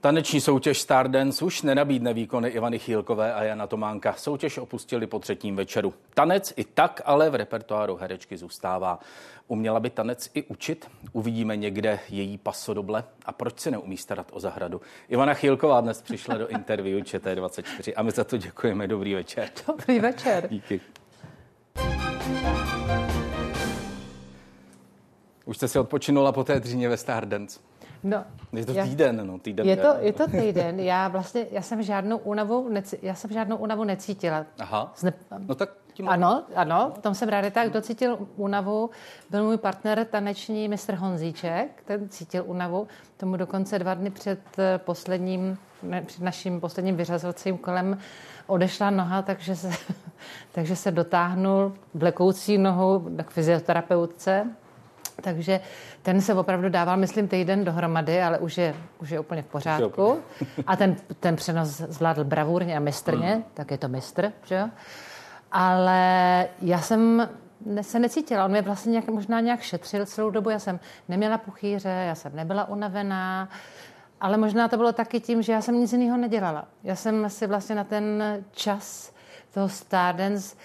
Taneční 0.00 0.40
soutěž 0.40 0.80
Stardance 0.80 1.44
už 1.44 1.62
nenabídne 1.62 2.14
výkony 2.14 2.48
Ivany 2.48 2.78
Chýlkové 2.78 3.34
a 3.34 3.42
Jana 3.42 3.66
Tománka. 3.66 4.12
Soutěž 4.12 4.58
opustili 4.58 5.06
po 5.06 5.18
třetím 5.18 5.56
večeru. 5.56 5.94
Tanec 6.14 6.52
i 6.56 6.64
tak 6.64 7.02
ale 7.04 7.30
v 7.30 7.34
repertoáru 7.34 7.96
herečky 7.96 8.36
zůstává. 8.36 9.00
Uměla 9.48 9.80
by 9.80 9.90
tanec 9.90 10.30
i 10.34 10.42
učit? 10.42 10.90
Uvidíme 11.12 11.56
někde 11.56 11.98
její 12.08 12.38
pasodoble. 12.38 13.04
A 13.26 13.32
proč 13.32 13.60
se 13.60 13.70
neumí 13.70 13.96
starat 13.96 14.26
o 14.32 14.40
zahradu? 14.40 14.80
Ivana 15.08 15.34
Chýlková 15.34 15.80
dnes 15.80 16.02
přišla 16.02 16.36
do 16.36 16.48
interview 16.48 17.00
ČT24 17.00 17.92
a 17.96 18.02
my 18.02 18.10
za 18.10 18.24
to 18.24 18.36
děkujeme. 18.36 18.88
Dobrý 18.88 19.14
večer. 19.14 19.48
Dobrý 19.66 20.00
večer. 20.00 20.48
Díky. 20.50 20.80
Už 25.44 25.56
jste 25.56 25.68
si 25.68 25.78
odpočinula 25.78 26.32
po 26.32 26.44
té 26.44 26.60
dříně 26.60 26.88
ve 26.88 26.96
Stardance. 26.96 27.60
No, 28.02 28.24
je 28.52 28.66
to 28.66 28.74
týden, 28.74 29.26
no, 29.26 29.38
týden. 29.38 29.68
Je 29.68 29.76
to, 29.76 29.94
je 30.00 30.12
to 30.12 30.26
týden. 30.30 30.80
Já 30.80 31.08
vlastně, 31.08 31.46
já 31.50 31.62
jsem 31.62 31.82
žádnou 31.82 32.18
únavu, 32.18 32.68
neci, 32.68 32.98
já 33.02 33.14
jsem 33.14 33.32
žádnou 33.32 33.56
únavu 33.56 33.84
necítila. 33.84 34.46
Aha. 34.58 34.92
Zne... 34.96 35.12
No 35.38 35.54
tak 35.54 35.70
tím... 35.92 36.08
Ano, 36.08 36.44
ano, 36.54 36.92
v 36.96 36.98
tom 36.98 37.14
jsem 37.14 37.28
ráda. 37.28 37.50
Tak, 37.50 37.70
kdo 37.70 37.80
cítil 37.80 38.18
únavu, 38.36 38.90
byl 39.30 39.44
můj 39.44 39.58
partner 39.58 40.04
taneční 40.04 40.68
mistr 40.68 40.94
Honzíček, 40.94 41.82
ten 41.84 42.08
cítil 42.08 42.44
únavu. 42.46 42.88
Tomu 43.16 43.36
dokonce 43.36 43.78
dva 43.78 43.94
dny 43.94 44.10
před 44.10 44.40
eh, 44.58 44.78
posledním, 44.78 45.58
před 46.06 46.22
naším 46.22 46.60
posledním 46.60 46.96
vyřazovacím 46.96 47.58
kolem 47.58 47.98
odešla 48.46 48.90
noha, 48.90 49.22
takže 49.22 49.56
se, 49.56 49.70
takže 50.52 50.76
se 50.76 50.90
dotáhnul 50.90 51.72
vlekoucí 51.94 52.58
nohou 52.58 53.04
k 53.22 53.30
fyzioterapeutce 53.30 54.46
takže 55.20 55.60
ten 56.02 56.20
se 56.20 56.34
opravdu 56.34 56.68
dával, 56.68 56.96
myslím, 56.96 57.28
týden 57.28 57.64
dohromady, 57.64 58.22
ale 58.22 58.38
už 58.38 58.58
je, 58.58 58.74
už 58.98 59.10
je 59.10 59.20
úplně 59.20 59.42
v 59.42 59.46
pořádku. 59.46 60.18
A 60.66 60.76
ten, 60.76 60.96
ten 61.20 61.36
přenos 61.36 61.68
zvládl 61.68 62.24
bravurně 62.24 62.76
a 62.76 62.80
mistrně, 62.80 63.32
hmm. 63.32 63.44
tak 63.54 63.70
je 63.70 63.78
to 63.78 63.88
mistr, 63.88 64.32
že 64.44 64.54
jo? 64.54 64.68
Ale 65.52 66.46
já 66.62 66.80
jsem 66.80 67.28
se 67.80 67.98
necítila. 67.98 68.44
On 68.44 68.50
mě 68.50 68.62
vlastně 68.62 68.90
nějak, 68.90 69.08
možná 69.08 69.40
nějak 69.40 69.60
šetřil 69.60 70.06
celou 70.06 70.30
dobu. 70.30 70.50
Já 70.50 70.58
jsem 70.58 70.80
neměla 71.08 71.38
puchýře, 71.38 71.88
já 71.88 72.14
jsem 72.14 72.36
nebyla 72.36 72.68
unavená, 72.68 73.48
ale 74.20 74.36
možná 74.36 74.68
to 74.68 74.76
bylo 74.76 74.92
taky 74.92 75.20
tím, 75.20 75.42
že 75.42 75.52
já 75.52 75.62
jsem 75.62 75.74
nic 75.74 75.92
jiného 75.92 76.16
nedělala. 76.16 76.64
Já 76.84 76.96
jsem 76.96 77.30
si 77.30 77.46
vlastně 77.46 77.74
na 77.74 77.84
ten 77.84 78.24
čas 78.52 79.12
toho 79.54 79.68
Stardance 79.68 80.56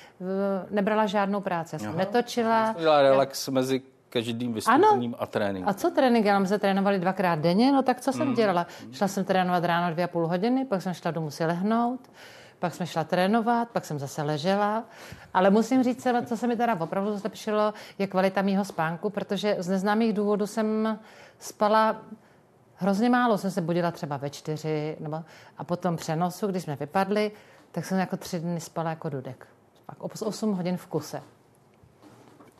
nebrala 0.70 1.06
žádnou 1.06 1.42
práci. 1.42 1.76
Já 1.76 1.80
jsem 1.80 1.90
Aha. 1.90 1.98
netočila. 1.98 2.74
Jsi 2.74 2.84
relax 2.84 3.48
já... 3.48 3.54
mezi 3.54 3.82
každým 4.16 4.54
vystoupením 4.54 5.14
ano. 5.14 5.24
a 5.24 5.26
tréninkem. 5.28 5.70
A 5.70 5.74
co 5.74 5.92
trénink? 5.92 6.26
Já 6.26 6.46
se 6.46 6.60
trénovali 6.60 7.00
dvakrát 7.00 7.40
denně, 7.40 7.72
no 7.72 7.84
tak 7.84 8.02
co 8.02 8.14
jsem 8.14 8.28
mm. 8.28 8.34
dělala? 8.34 8.68
Šla 8.92 9.08
jsem 9.08 9.24
trénovat 9.26 9.64
ráno 9.64 9.94
dvě 9.94 10.06
a 10.06 10.08
půl 10.08 10.28
hodiny, 10.28 10.66
pak 10.66 10.82
jsem 10.82 10.94
šla 10.94 11.12
domů 11.12 11.32
si 11.32 11.46
lehnout, 11.46 12.00
pak 12.60 12.74
jsme 12.74 12.88
šla 12.88 13.04
trénovat, 13.04 13.70
pak 13.70 13.86
jsem 13.86 14.00
zase 14.00 14.24
ležela. 14.24 14.84
Ale 15.34 15.50
musím 15.50 15.84
říct, 15.84 16.08
co 16.26 16.38
se 16.38 16.48
mi 16.48 16.56
teda 16.56 16.80
opravdu 16.80 17.18
zlepšilo, 17.18 17.74
je 18.00 18.08
kvalita 18.08 18.42
mýho 18.42 18.66
spánku, 18.66 19.10
protože 19.10 19.56
z 19.60 19.68
neznámých 19.68 20.14
důvodů 20.14 20.48
jsem 20.48 21.00
spala 21.40 21.96
hrozně 22.76 23.10
málo. 23.10 23.38
Jsem 23.38 23.52
se 23.52 23.62
budila 23.62 23.92
třeba 23.92 24.18
ve 24.18 24.30
čtyři, 24.30 24.98
nebo, 25.00 25.24
a 25.58 25.64
potom 25.64 25.96
přenosu, 25.96 26.48
když 26.48 26.64
jsme 26.64 26.76
vypadli, 26.76 27.32
tak 27.72 27.86
jsem 27.86 28.00
jako 28.00 28.18
tři 28.18 28.40
dny 28.40 28.60
spala 28.60 28.90
jako 28.90 29.10
dudek. 29.10 29.48
Pak 29.86 30.04
8 30.04 30.54
hodin 30.54 30.78
v 30.78 30.88
kuse. 30.88 31.35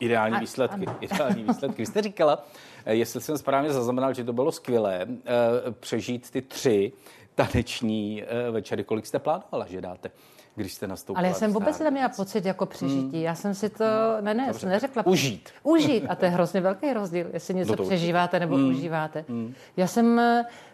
Ideální 0.00 0.40
výsledky. 0.40 0.86
Ano. 0.86 0.96
Ideální 1.00 1.44
výsledky. 1.44 1.82
Vy 1.82 1.86
jste 1.86 2.02
říkala, 2.02 2.44
eh, 2.84 2.94
jestli 2.94 3.20
jsem 3.20 3.38
správně 3.38 3.72
zaznamenal, 3.72 4.14
že 4.14 4.24
to 4.24 4.32
bylo 4.32 4.52
skvělé 4.52 5.06
eh, 5.06 5.72
přežít 5.80 6.30
ty 6.30 6.42
tři 6.42 6.92
taneční 7.34 8.22
eh, 8.22 8.50
večery. 8.50 8.84
Kolik 8.84 9.06
jste 9.06 9.18
plánovala, 9.18 9.66
že 9.66 9.80
dáte? 9.80 10.10
když 10.54 10.74
jste 10.74 10.86
nastoupila. 10.86 11.18
Ale 11.18 11.28
já 11.28 11.34
jsem 11.34 11.52
vůbec 11.52 11.78
neměla 11.78 12.08
pocit 12.08 12.46
jako 12.46 12.66
přežití. 12.66 13.16
Hmm. 13.16 13.24
Já 13.24 13.34
jsem 13.34 13.54
si 13.54 13.68
to, 13.68 13.84
hmm. 14.16 14.24
ne, 14.24 14.34
ne, 14.34 14.54
jsem 14.54 14.68
neřekla. 14.68 15.06
Užít. 15.06 15.50
Užít. 15.62 16.04
A 16.08 16.14
to 16.14 16.24
je 16.24 16.30
hrozně 16.30 16.60
velký 16.60 16.92
rozdíl, 16.92 17.26
jestli 17.32 17.54
něco 17.54 17.72
no 17.72 17.76
to 17.76 17.82
přežíváte 17.82 18.40
nebo 18.40 18.56
hmm. 18.56 18.68
užíváte. 18.68 19.24
Hmm. 19.28 19.54
Já 19.76 19.86
jsem, 19.86 20.20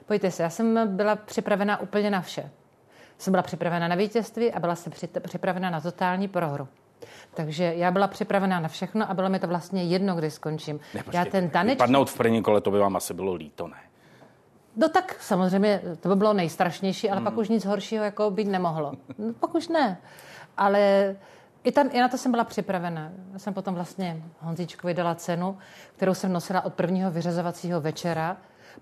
pojďte 0.06 0.30
se, 0.30 0.42
já 0.42 0.50
jsem 0.50 0.96
byla 0.96 1.16
připravena 1.16 1.80
úplně 1.80 2.10
na 2.10 2.20
vše. 2.20 2.50
Jsem 3.18 3.30
byla 3.30 3.42
připravena 3.42 3.88
na 3.88 3.94
vítězství 3.94 4.52
a 4.52 4.60
byla 4.60 4.74
jsem 4.74 4.92
připravena 5.22 5.70
na 5.70 5.80
totální 5.80 6.28
prohru. 6.28 6.68
Takže 7.34 7.72
já 7.76 7.90
byla 7.90 8.06
připravená 8.06 8.60
na 8.60 8.68
všechno 8.68 9.10
a 9.10 9.14
bylo 9.14 9.28
mi 9.28 9.38
to 9.38 9.46
vlastně 9.46 9.84
jedno, 9.84 10.14
kdy 10.14 10.30
skončím. 10.30 10.80
Ne, 10.94 11.04
já 11.12 11.24
ten 11.24 11.50
taneč... 11.50 11.78
Padnout 11.78 12.10
v 12.10 12.16
první 12.16 12.42
kole, 12.42 12.60
to 12.60 12.70
by 12.70 12.78
vám 12.78 12.96
asi 12.96 13.14
bylo 13.14 13.34
líto, 13.34 13.68
ne? 13.68 13.76
No 14.76 14.88
tak 14.88 15.16
samozřejmě, 15.20 15.82
to 16.00 16.08
by 16.08 16.16
bylo 16.16 16.32
nejstrašnější, 16.32 17.10
ale 17.10 17.16
hmm. 17.16 17.24
pak 17.24 17.36
už 17.36 17.48
nic 17.48 17.64
horšího 17.64 18.04
jako 18.04 18.30
být 18.30 18.48
nemohlo. 18.48 18.92
No, 19.18 19.32
pak 19.32 19.54
už 19.54 19.68
ne. 19.68 19.98
Ale 20.56 21.16
i, 21.64 21.72
tam, 21.72 21.88
i 21.92 22.00
na 22.00 22.08
to 22.08 22.18
jsem 22.18 22.32
byla 22.32 22.44
připravena. 22.44 23.12
Já 23.32 23.38
jsem 23.38 23.54
potom 23.54 23.74
vlastně 23.74 24.22
Honzíčkovi 24.40 24.94
dala 24.94 25.14
cenu, 25.14 25.58
kterou 25.96 26.14
jsem 26.14 26.32
nosila 26.32 26.64
od 26.64 26.74
prvního 26.74 27.10
vyřazovacího 27.10 27.80
večera 27.80 28.36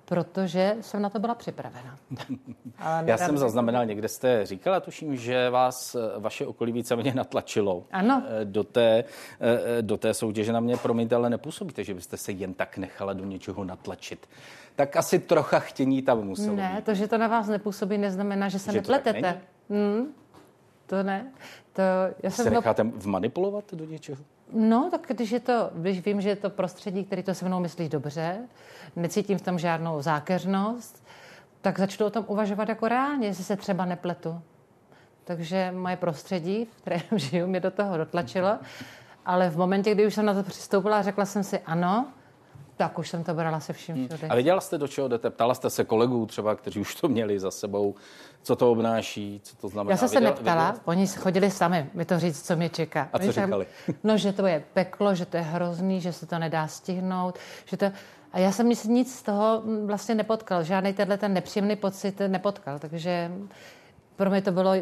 protože 0.04 0.76
jsem 0.80 1.02
na 1.02 1.10
to 1.10 1.18
byla 1.18 1.34
připravena. 1.34 1.98
Ale 2.78 3.04
Já 3.06 3.18
jsem 3.18 3.38
zaznamenal, 3.38 3.86
někde 3.86 4.08
jste 4.08 4.46
říkala, 4.46 4.80
tuším, 4.80 5.16
že 5.16 5.50
vás 5.50 5.94
eh, 5.94 5.98
vaše 6.18 6.46
okolí 6.46 6.72
víceméně 6.72 7.14
natlačilo 7.14 7.84
ano. 7.92 8.22
Eh, 8.26 8.44
do 8.44 8.64
té, 8.64 9.04
eh, 9.40 9.82
do 9.82 9.96
té 9.96 10.14
soutěže. 10.14 10.52
Na 10.52 10.60
mě, 10.60 10.76
promiňte, 10.76 11.14
ale 11.14 11.30
nepůsobíte, 11.30 11.84
že 11.84 11.94
byste 11.94 12.16
se 12.16 12.32
jen 12.32 12.54
tak 12.54 12.78
nechala 12.78 13.12
do 13.12 13.24
něčeho 13.24 13.64
natlačit. 13.64 14.26
Tak 14.76 14.96
asi 14.96 15.18
trocha 15.18 15.58
chtění 15.58 16.02
tam 16.02 16.24
muselo 16.24 16.56
Ne, 16.56 16.72
být. 16.76 16.84
to, 16.84 16.94
že 16.94 17.08
to 17.08 17.18
na 17.18 17.28
vás 17.28 17.48
nepůsobí, 17.48 17.98
neznamená, 17.98 18.48
že 18.48 18.58
se 18.58 18.72
že 18.72 18.78
nepletete. 18.78 19.40
Hmm, 19.70 20.06
to 20.86 21.02
ne. 21.02 21.32
To, 21.72 21.82
já 22.22 22.30
jsem 22.30 22.44
se 22.44 22.50
necháte 22.50 22.82
vmanipulovat 22.82 23.64
do 23.74 23.84
něčeho? 23.84 24.22
No, 24.53 24.88
tak 24.91 25.06
když 25.09 25.31
je 25.31 25.41
to, 25.41 25.71
když 25.75 26.05
vím, 26.05 26.21
že 26.21 26.28
je 26.28 26.37
to 26.37 26.50
prostředí, 26.50 27.05
který 27.05 27.22
to 27.22 27.34
se 27.34 27.44
mnou 27.44 27.61
myslí 27.61 27.88
dobře, 27.88 28.38
necítím 28.97 29.38
v 29.38 29.43
tom 29.43 29.59
žádnou 29.59 30.03
zákeřnost, 30.03 31.05
tak 31.61 31.78
začnu 31.78 32.06
o 32.06 32.11
tom 32.11 32.25
uvažovat 32.28 32.69
jako 32.69 32.88
reálně, 32.88 33.27
jestli 33.27 33.44
se 33.44 33.56
třeba 33.56 33.84
nepletu. 33.84 34.41
Takže 35.25 35.72
moje 35.77 35.97
prostředí, 35.97 36.65
v 36.65 36.81
kterém 36.81 37.00
žiju, 37.19 37.47
mě 37.47 37.61
do 37.61 37.71
toho 37.71 37.97
dotlačilo. 37.97 38.59
Ale 39.27 39.50
v 39.50 39.56
momentě, 39.56 39.94
kdy 39.94 40.06
už 40.06 40.15
jsem 40.15 40.27
na 40.27 40.34
to 40.34 40.43
přistoupila, 40.43 41.03
řekla 41.03 41.27
jsem 41.27 41.44
si 41.44 41.59
ano, 41.59 42.09
tak 42.80 42.98
už 42.98 43.08
jsem 43.08 43.24
to 43.24 43.34
brala 43.34 43.60
se 43.60 43.72
vším 43.72 43.94
hmm. 43.94 44.08
všude. 44.08 44.28
A 44.28 44.34
věděla 44.34 44.60
jste, 44.60 44.78
do 44.78 44.88
čeho 44.88 45.08
jdete? 45.08 45.30
Ptala 45.30 45.54
jste 45.54 45.70
se 45.70 45.84
kolegů 45.84 46.26
třeba, 46.26 46.54
kteří 46.54 46.80
už 46.80 46.94
to 46.94 47.08
měli 47.08 47.38
za 47.38 47.50
sebou, 47.50 47.94
co 48.42 48.56
to 48.56 48.70
obnáší, 48.70 49.41
co 49.44 49.56
to 49.56 49.68
znamená? 49.68 49.91
Já 49.91 49.96
jsem 49.96 50.08
se 50.08 50.20
neptala, 50.20 50.64
věděla? 50.64 50.80
oni 50.84 51.06
chodili 51.06 51.50
sami 51.50 51.90
mi 51.94 52.04
to 52.04 52.19
říct, 52.19 52.46
co 52.46 52.56
mě 52.56 52.69
čeká. 52.69 53.08
A 53.12 53.19
co 53.19 53.32
říkali? 53.32 53.66
No, 54.04 54.16
že 54.16 54.32
to 54.32 54.46
je 54.46 54.64
peklo, 54.72 55.14
že 55.14 55.26
to 55.26 55.36
je 55.36 55.42
hrozný, 55.42 56.00
že 56.00 56.12
se 56.12 56.26
to 56.26 56.38
nedá 56.38 56.66
stihnout, 56.66 57.38
že 57.64 57.76
to... 57.76 57.86
A 58.32 58.38
já 58.38 58.52
jsem 58.52 58.69
nic 58.69 59.14
z 59.14 59.22
toho 59.22 59.62
vlastně 59.84 60.14
nepotkal, 60.14 60.64
žádný 60.64 60.92
tenhle 60.92 61.19
ten 61.19 61.34
nepříjemný 61.34 61.76
pocit 61.76 62.20
nepotkal, 62.28 62.78
takže 62.78 63.32
pro 64.16 64.30
mě 64.30 64.42
to 64.42 64.52
bylo 64.52 64.72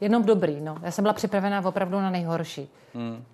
jenom 0.00 0.24
dobrý. 0.24 0.60
No. 0.60 0.76
Já 0.82 0.90
jsem 0.90 1.02
byla 1.02 1.14
připravená 1.14 1.64
opravdu 1.64 2.00
na 2.00 2.10
nejhorší. 2.10 2.68
Hmm. 2.94 3.24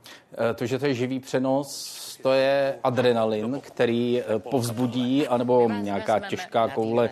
E, 0.50 0.54
to, 0.54 0.66
že 0.66 0.78
to 0.78 0.86
je 0.86 0.94
živý 0.94 1.20
přenos, 1.20 2.11
to 2.22 2.32
je 2.32 2.74
adrenalin, 2.84 3.60
který 3.60 4.20
e, 4.20 4.38
povzbudí, 4.38 5.28
anebo 5.28 5.68
nějaká 5.68 6.18
těžká 6.18 6.68
koule 6.68 7.10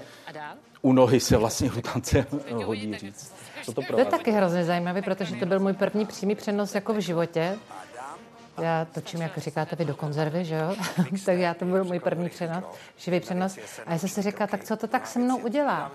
u 0.83 0.93
nohy 0.93 1.21
se 1.21 1.37
vlastně 1.37 1.71
u 1.73 1.81
tance 1.81 2.27
hodí 2.65 2.99
říct. 2.99 3.35
Co 3.63 3.73
to, 3.73 3.83
to 3.83 3.99
je 3.99 4.05
taky 4.05 4.31
hrozně 4.31 4.65
zajímavé, 4.65 5.03
protože 5.03 5.37
to 5.37 5.47
byl 5.47 5.61
můj 5.61 5.73
první 5.73 6.07
přímý 6.07 6.35
přenos 6.35 6.75
jako 6.75 6.95
v 6.95 6.99
životě. 6.99 7.59
Já 8.63 8.85
točím, 8.85 9.21
jak 9.21 9.39
říkáte 9.39 9.77
vy, 9.77 9.85
do 9.85 9.95
konzervy, 9.95 10.45
že 10.45 10.55
jo? 10.55 10.75
tak 11.25 11.39
já 11.39 11.55
to 11.55 11.65
byl 11.65 11.85
můj 11.85 12.01
první 12.01 12.29
přenos, 12.29 12.65
živý 12.97 13.21
přenos. 13.21 13.59
A 13.87 13.93
já 13.93 13.99
jsem 13.99 14.09
si 14.09 14.23
říkala, 14.23 14.47
tak 14.47 14.65
co 14.65 14.77
to 14.77 14.87
tak 14.87 15.07
se 15.07 15.19
mnou 15.19 15.37
udělá? 15.37 15.93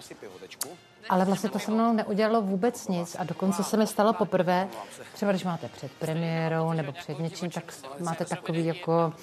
Ale 1.10 1.26
vlastně 1.26 1.50
to 1.50 1.60
se 1.60 1.72
mnou 1.72 1.94
neudělalo 1.94 2.42
vůbec 2.42 2.88
nic 2.88 3.16
a 3.20 3.24
dokonce 3.24 3.64
se 3.64 3.78
mi 3.78 3.88
stalo 3.88 4.14
poprvé, 4.14 4.68
třeba 5.14 5.32
když 5.32 5.44
máte 5.44 5.68
před 5.68 5.92
premiérou 5.92 6.74
nebo 6.74 6.92
před 6.92 7.20
něčím, 7.20 7.50
tak 7.50 7.74
máte 8.00 8.26
takový 8.26 8.66
jako 8.66 9.14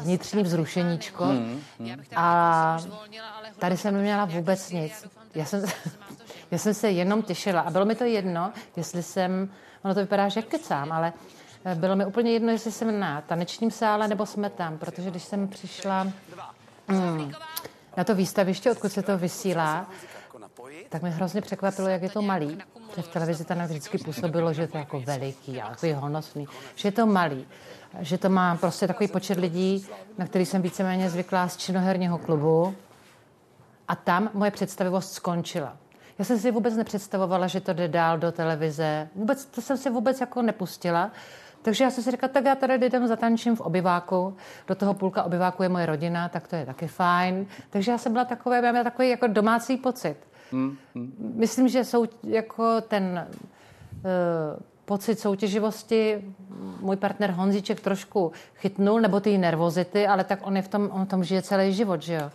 vnitřní 0.00 0.42
vzrušeníčko 0.42 1.24
hmm, 1.24 1.62
hmm. 1.78 2.02
a 2.16 2.78
tady 3.58 3.76
jsem 3.76 3.94
neměla 3.94 4.24
vůbec 4.24 4.70
nic. 4.70 5.06
Já 5.34 5.44
jsem, 5.44 5.64
já 6.50 6.58
jsem 6.58 6.74
se 6.74 6.90
jenom 6.90 7.22
těšila 7.22 7.60
a 7.60 7.70
bylo 7.70 7.84
mi 7.84 7.94
to 7.94 8.04
jedno, 8.04 8.52
jestli 8.76 9.02
jsem, 9.02 9.50
ono 9.82 9.94
to 9.94 10.00
vypadá, 10.00 10.28
že 10.28 10.42
kecám, 10.42 10.92
ale 10.92 11.12
eh, 11.64 11.74
bylo 11.74 11.96
mi 11.96 12.06
úplně 12.06 12.32
jedno, 12.32 12.52
jestli 12.52 12.72
jsem 12.72 13.00
na 13.00 13.20
tanečním 13.20 13.70
sále 13.70 14.08
nebo 14.08 14.26
jsme 14.26 14.50
tam, 14.50 14.78
protože 14.78 15.10
když 15.10 15.22
jsem 15.22 15.48
přišla 15.48 16.06
hmm, 16.88 17.32
na 17.96 18.04
to 18.04 18.14
výstaviště, 18.14 18.70
odkud 18.70 18.92
se 18.92 19.02
to 19.02 19.18
vysílá, 19.18 19.86
tak 20.88 21.02
mě 21.02 21.10
hrozně 21.10 21.40
překvapilo, 21.40 21.88
jak 21.88 22.02
je 22.02 22.10
to 22.10 22.22
malý. 22.22 22.58
Že 22.96 23.02
v 23.02 23.08
televizi 23.08 23.44
to 23.44 23.54
vždycky 23.54 23.98
působilo, 23.98 24.52
že 24.52 24.62
je 24.62 24.68
to 24.68 24.78
jako 24.78 25.00
veliký 25.00 25.62
a 25.62 25.68
takový 25.68 25.92
honosný. 25.92 26.46
Že 26.74 26.88
je 26.88 26.92
to 26.92 27.06
malý. 27.06 27.46
Že 28.00 28.18
to 28.18 28.28
má 28.28 28.56
prostě 28.56 28.86
takový 28.86 29.08
počet 29.08 29.38
lidí, 29.38 29.86
na 30.18 30.26
který 30.26 30.46
jsem 30.46 30.62
víceméně 30.62 31.10
zvyklá 31.10 31.48
z 31.48 31.56
činoherního 31.56 32.18
klubu. 32.18 32.74
A 33.88 33.96
tam 33.96 34.30
moje 34.34 34.50
představivost 34.50 35.12
skončila. 35.12 35.76
Já 36.18 36.24
jsem 36.24 36.38
si 36.38 36.50
vůbec 36.50 36.76
nepředstavovala, 36.76 37.46
že 37.46 37.60
to 37.60 37.72
jde 37.72 37.88
dál 37.88 38.18
do 38.18 38.32
televize. 38.32 39.08
Vůbec, 39.14 39.44
to 39.44 39.60
jsem 39.60 39.76
si 39.76 39.90
vůbec 39.90 40.20
jako 40.20 40.42
nepustila. 40.42 41.10
Takže 41.62 41.84
já 41.84 41.90
jsem 41.90 42.04
si 42.04 42.10
říkala, 42.10 42.32
tak 42.32 42.44
já 42.44 42.54
tady 42.54 42.86
jdem 42.86 43.06
zatančím 43.06 43.56
v 43.56 43.60
obyváku, 43.60 44.36
do 44.66 44.74
toho 44.74 44.94
půlka 44.94 45.22
obyváku 45.22 45.62
je 45.62 45.68
moje 45.68 45.86
rodina, 45.86 46.28
tak 46.28 46.48
to 46.48 46.56
je 46.56 46.66
taky 46.66 46.86
fajn. 46.86 47.46
Takže 47.70 47.90
já 47.90 47.98
jsem 47.98 48.12
byla 48.12 48.24
takové, 48.24 48.56
já 48.56 48.70
měla 48.70 48.84
takový 48.84 49.08
jako 49.08 49.26
domácí 49.26 49.76
pocit. 49.76 50.16
Hmm, 50.52 50.76
hmm. 50.94 51.34
Myslím, 51.36 51.68
že 51.68 51.84
jsou 51.84 52.04
jako 52.22 52.80
ten 52.80 53.26
uh, 53.92 54.60
pocit 54.84 55.20
soutěživosti 55.20 56.24
můj 56.80 56.96
partner 56.96 57.30
Honzíček 57.30 57.80
trošku 57.80 58.32
chytnul, 58.54 59.00
nebo 59.00 59.20
ty 59.20 59.38
nervozity, 59.38 60.06
ale 60.06 60.24
tak 60.24 60.38
on 60.42 60.56
je 60.56 60.62
v 60.62 60.68
tom, 60.68 60.90
on 60.92 61.06
v 61.06 61.08
tom 61.08 61.24
žije 61.24 61.42
celý 61.42 61.74
život, 61.74 62.02
že 62.02 62.14
jo. 62.14 62.30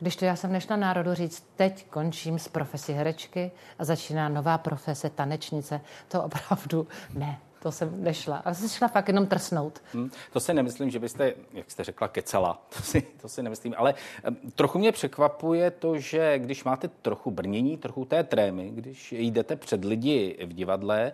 Když 0.00 0.16
to 0.16 0.24
já 0.24 0.36
jsem 0.36 0.52
nešla 0.52 0.76
národu 0.76 1.14
říct, 1.14 1.46
teď 1.56 1.86
končím 1.90 2.38
s 2.38 2.48
profesí 2.48 2.92
herečky 2.92 3.50
a 3.78 3.84
začíná 3.84 4.28
nová 4.28 4.58
profese 4.58 5.10
tanečnice, 5.10 5.80
to 6.08 6.22
opravdu 6.22 6.86
ne 7.14 7.38
to 7.64 7.72
jsem 7.72 8.04
nešla. 8.04 8.36
Ale 8.44 8.54
jsem 8.54 8.68
šla 8.68 8.88
fakt 8.88 9.08
jenom 9.08 9.26
trsnout. 9.26 9.82
Hmm, 9.92 10.10
to 10.32 10.40
si 10.40 10.54
nemyslím, 10.54 10.90
že 10.90 10.98
byste, 10.98 11.34
jak 11.52 11.70
jste 11.70 11.84
řekla, 11.84 12.08
kecala. 12.08 12.62
To 12.76 12.82
si, 12.82 13.02
to 13.02 13.28
si 13.28 13.42
nemyslím. 13.42 13.74
Ale 13.76 13.94
um, 14.28 14.50
trochu 14.50 14.78
mě 14.78 14.92
překvapuje 14.92 15.70
to, 15.70 15.98
že 15.98 16.38
když 16.38 16.64
máte 16.64 16.88
trochu 16.88 17.30
brnění, 17.30 17.76
trochu 17.76 18.04
té 18.04 18.24
trémy, 18.24 18.70
když 18.74 19.12
jdete 19.12 19.56
před 19.56 19.84
lidi 19.84 20.38
v 20.46 20.52
divadle, 20.52 21.12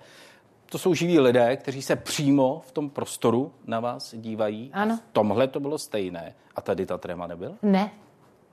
to 0.67 0.79
jsou 0.79 0.95
živí 0.95 1.21
lidé, 1.21 1.57
kteří 1.57 1.83
se 1.83 1.97
přímo 1.97 2.63
v 2.67 2.73
tom 2.73 2.91
prostoru 2.91 3.53
na 3.67 3.81
vás 3.81 4.15
dívají. 4.15 4.71
Ano. 4.73 4.97
V 4.97 5.13
tomhle 5.13 5.49
to 5.49 5.61
bylo 5.61 5.79
stejné. 5.79 6.35
A 6.57 6.61
tady 6.61 6.87
ta 6.87 6.99
tréma 6.99 7.27
nebyla? 7.27 7.55
Ne, 7.63 7.91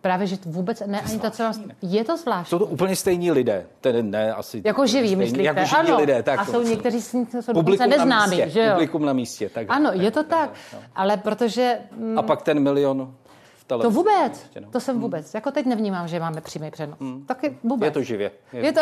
Právě, 0.01 0.27
že 0.27 0.37
vůbec 0.45 0.83
ne, 0.85 1.01
ani 1.01 1.19
to, 1.19 1.29
co 1.29 1.43
vás... 1.43 1.59
Je 1.81 2.03
to 2.03 2.17
zvláštní. 2.17 2.49
Jsou 2.49 2.59
to 2.59 2.65
úplně 2.65 2.95
stejní 2.95 3.31
lidé, 3.31 3.65
tedy 3.81 4.03
ne 4.03 4.33
asi... 4.33 4.61
Jako 4.65 4.87
živí, 4.87 5.07
stejní, 5.07 5.15
myslíte? 5.15 5.43
Jako 5.43 5.59
živí 5.59 5.75
ano, 5.75 5.97
lidé, 5.97 6.23
tak. 6.23 6.39
A 6.39 6.45
jsou 6.45 6.61
někteří 6.61 7.01
jsou 7.01 7.53
dokonce 7.53 7.87
neznámí, 7.87 8.35
místě, 8.35 8.49
že 8.49 8.65
jo? 8.65 8.73
Publikum 8.73 9.05
na 9.05 9.13
místě, 9.13 9.49
tak. 9.49 9.65
Ano, 9.69 9.91
je 9.93 10.11
to 10.11 10.23
tak, 10.23 10.53
ale 10.95 11.17
protože... 11.17 11.79
Mm, 11.97 12.19
a 12.19 12.21
pak 12.21 12.41
ten 12.41 12.59
milion 12.59 13.13
v 13.57 13.63
televizi. 13.63 13.87
To 13.87 13.91
vůbec, 13.91 14.41
ještě, 14.43 14.61
no. 14.61 14.71
to 14.71 14.79
jsem 14.79 14.99
vůbec. 14.99 15.25
Hmm. 15.25 15.31
Jako 15.37 15.51
teď 15.51 15.65
nevnímám, 15.65 16.07
že 16.07 16.19
máme 16.19 16.41
přímý 16.41 16.71
přenos. 16.71 16.99
Hmm. 16.99 17.25
Taky 17.25 17.57
vůbec. 17.63 17.87
Je 17.87 17.91
to 17.91 18.03
živě. 18.03 18.31
Je, 18.53 18.65
je 18.65 18.73
to... 18.73 18.81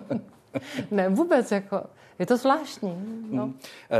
ne, 0.90 1.08
vůbec, 1.08 1.52
jako... 1.52 1.82
Je 2.18 2.26
to 2.26 2.36
zvláštní. 2.36 2.94
No. 3.30 3.42
Hmm. 3.42 3.54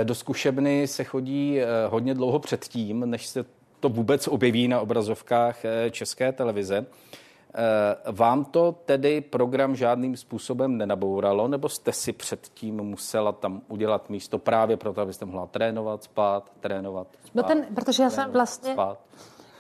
Do 0.05 0.15
zkušebny 0.15 0.87
se 0.87 1.05
chodí 1.05 1.61
eh, 1.61 1.67
hodně 1.89 2.15
dlouho 2.15 2.39
předtím, 2.39 3.11
než 3.11 3.27
se 3.27 3.45
to 3.81 3.89
vůbec 3.89 4.29
objeví 4.29 4.69
na 4.69 4.81
obrazovkách 4.81 5.65
eh, 5.65 5.91
české 5.91 6.33
televize. 6.33 6.87
Eh, 7.59 8.13
vám 8.13 8.45
to 8.45 8.75
tedy 8.85 9.21
program 9.21 9.77
žádným 9.77 10.17
způsobem 10.17 10.77
nenabouralo, 10.77 11.49
nebo 11.49 11.69
jste 11.69 11.93
si 11.93 12.13
předtím 12.13 12.77
musela 12.77 13.33
tam 13.33 13.63
udělat 13.69 14.11
místo 14.11 14.39
právě 14.39 14.77
proto, 14.77 15.01
abyste 15.01 15.25
mohla 15.25 15.47
trénovat, 15.47 16.03
spát, 16.03 16.53
trénovat, 16.61 17.07
spát, 17.25 17.35
No 17.35 17.43
ten, 17.43 17.67
protože 17.75 18.03
já 18.03 18.11
jsem 18.11 18.31
vlastně, 18.31 18.73
spát. 18.73 18.99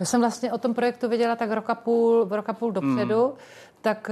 já 0.00 0.06
jsem 0.06 0.20
vlastně 0.20 0.52
o 0.52 0.58
tom 0.58 0.74
projektu 0.74 1.08
věděla 1.08 1.36
tak 1.36 1.50
roka 1.50 1.74
půl, 1.74 2.28
roka 2.30 2.52
půl 2.52 2.72
dopředu, 2.72 3.24
hmm. 3.24 3.36
tak 3.80 4.10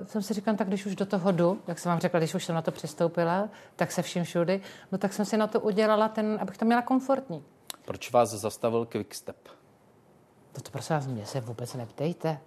uh, 0.00 0.06
jsem 0.06 0.22
si 0.22 0.34
říkala, 0.34 0.56
tak 0.56 0.68
když 0.68 0.86
už 0.86 0.96
do 0.96 1.06
toho 1.06 1.32
jdu, 1.32 1.58
jak 1.66 1.78
jsem 1.78 1.90
vám 1.90 2.00
řekla, 2.00 2.20
když 2.20 2.34
už 2.34 2.44
jsem 2.44 2.54
na 2.54 2.62
to 2.62 2.70
přistoupila, 2.70 3.48
tak 3.76 3.92
se 3.92 4.02
vším 4.02 4.24
všudy, 4.24 4.60
no 4.92 4.98
tak 4.98 5.12
jsem 5.12 5.24
si 5.24 5.36
na 5.36 5.46
to 5.46 5.60
udělala 5.60 6.08
ten, 6.08 6.38
abych 6.40 6.58
to 6.58 6.64
měla 6.64 6.82
komfortní. 6.82 7.44
Proč 7.86 8.12
vás 8.12 8.30
zastavil 8.30 8.86
Quickstep? 8.86 9.36
To, 10.52 10.60
to 10.60 10.70
prosím 10.70 10.96
vás, 10.96 11.06
mě 11.06 11.26
se 11.26 11.40
vůbec 11.40 11.74
neptejte. 11.74 12.38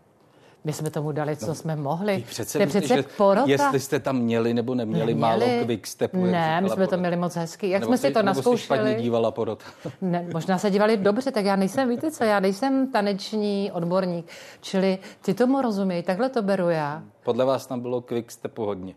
My 0.64 0.74
jsme 0.74 0.90
tomu 0.90 1.12
dali, 1.12 1.36
co 1.36 1.48
no, 1.48 1.56
jsme 1.56 1.76
mohli. 1.76 2.24
Přece 2.28 2.58
to 2.58 2.64
je 2.64 2.68
přece 2.68 2.96
že 2.96 3.04
porota. 3.18 3.48
Jestli 3.48 3.80
jste 3.80 4.00
tam 4.00 4.18
měli 4.18 4.54
nebo 4.54 4.76
neměli, 4.76 5.14
neměli. 5.14 5.40
málo 5.40 5.66
quickstepu. 5.66 6.26
Ne, 6.26 6.62
my 6.62 6.70
jsme 6.70 6.76
porota. 6.76 6.96
to 6.96 7.00
měli 7.00 7.16
moc 7.16 7.36
hezky. 7.36 7.70
Jak 7.70 7.82
nebo 7.82 7.90
jsme 7.90 7.98
si 7.98 8.14
to 8.14 8.24
naskoušeli. 8.24 8.90
Nebo 8.90 9.02
dívala 9.02 9.32
porota. 9.32 9.66
ne, 10.02 10.28
možná 10.34 10.58
se 10.58 10.72
dívali 10.72 10.98
dobře, 10.98 11.32
tak 11.32 11.46
já 11.46 11.56
nejsem, 11.56 11.90
víte 11.90 12.12
co, 12.12 12.24
já 12.24 12.40
nejsem 12.40 12.92
taneční 12.92 13.72
odborník. 13.72 14.32
Čili 14.62 15.00
ty 15.22 15.34
tomu 15.34 15.62
rozumějí, 15.62 16.04
takhle 16.04 16.30
to 16.30 16.42
beru 16.42 16.70
já. 16.70 17.04
Podle 17.24 17.46
vás 17.46 17.68
tam 17.68 17.80
bylo 17.80 18.02
quickstepu 18.02 18.66
hodně? 18.66 18.96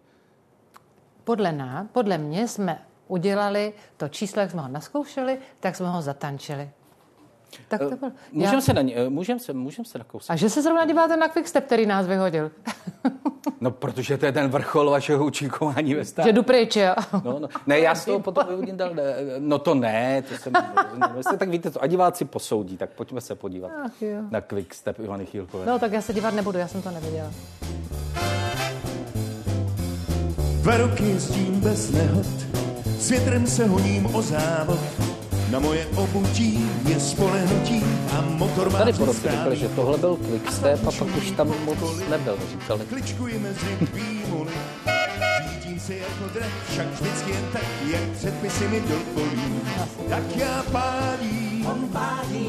Podle 1.25 1.53
nás, 1.53 1.87
podle 1.93 2.19
mě 2.19 2.49
jsme 2.49 2.83
udělali 3.08 3.72
to 3.96 4.08
číslo, 4.08 4.40
jak 4.40 4.50
jsme 4.50 4.62
ho 4.62 4.69
naskoušeli, 4.69 5.38
tak 5.60 5.76
jsme 5.76 5.88
ho 5.88 6.02
zatančili. 6.02 6.70
Tak 7.69 7.81
to 7.81 7.96
bylo. 7.96 8.12
Můžeme 8.32 8.54
Já... 8.54 8.60
se, 8.60 8.72
na 8.72 8.82
ně, 8.82 8.94
eh, 8.94 9.08
můžem 9.08 9.38
se, 9.38 9.52
můžem 9.52 9.84
se. 9.84 9.99
A 10.28 10.37
že 10.37 10.50
se 10.50 10.62
zrovna 10.62 10.84
díváte 10.84 11.16
na 11.16 11.28
Quickstep, 11.28 11.66
který 11.66 11.87
nás 11.87 12.06
vyhodil? 12.06 12.50
no, 13.60 13.70
protože 13.70 14.19
to 14.19 14.26
je 14.26 14.32
ten 14.32 14.50
vrchol 14.50 14.90
vašeho 14.90 15.25
účinkování 15.25 15.94
ve 15.94 16.04
stále. 16.04 16.28
Že 16.28 16.32
jdu 16.32 16.43
pryč, 16.43 16.76
jo? 16.76 16.94
no, 17.25 17.38
no. 17.38 17.49
Ne, 17.66 17.81
já 17.81 17.94
z 17.94 18.04
toho 18.04 18.20
potom 18.20 18.46
vyhodím 18.46 18.76
dal. 18.76 18.90
No 19.38 19.58
to 19.58 19.75
ne, 19.75 20.22
to 20.22 20.34
jsem, 20.34 20.52
no, 20.96 21.38
tak 21.38 21.49
víte 21.49 21.70
to, 21.70 21.82
a 21.82 21.87
diváci 21.87 22.25
posoudí, 22.25 22.76
tak 22.76 22.90
pojďme 22.90 23.20
se 23.20 23.34
podívat 23.34 23.70
Ach, 23.84 24.02
jo. 24.02 24.22
na 24.31 24.40
Quickstep 24.40 24.99
Ivany 24.99 25.26
Chýlkové. 25.26 25.66
No, 25.66 25.78
tak 25.78 25.93
já 25.93 26.00
se 26.02 26.12
dívat 26.14 26.34
nebudu, 26.34 26.58
já 26.58 26.69
jsem 26.69 26.82
to 26.82 26.90
neviděla. 26.90 27.31
Dva 30.62 30.76
roky 30.76 31.04
jezdím 31.04 31.60
bez 31.60 31.90
nehod, 31.90 32.26
s 33.02 33.10
větrem 33.10 33.46
se 33.46 33.66
honím 33.66 34.14
o 34.14 34.22
závod, 34.22 34.78
na 35.50 35.58
moje 35.58 35.87
obutí 35.87 36.70
je 36.88 37.00
spolehnutí 37.00 37.84
a 38.12 38.20
motor 38.20 38.70
má 38.70 38.78
Tady 38.78 38.93
porotky 38.93 39.28
řekli, 39.28 39.56
že 39.56 39.69
tohle 39.69 39.99
byl 39.99 40.16
quickstep 40.16 40.87
a 40.87 40.93
pak 40.93 41.16
už 41.16 41.31
tam 41.31 41.52
moc 41.64 41.78
nebyl, 42.10 42.38
říkali. 42.50 42.84
Kličkuji 42.84 43.38
mezi 43.38 43.66
se 45.87 45.94
jako 45.94 46.34
drev, 46.34 46.52
však 46.70 46.87
vždycky 46.87 47.31
jen 47.31 47.44
tak, 47.52 47.62
jak 47.93 48.02
předpisy 48.02 48.69
mi 48.69 48.81
dovolí. 48.81 49.61
Tak 50.08 50.37
já 50.37 50.64
pádím, 50.73 51.67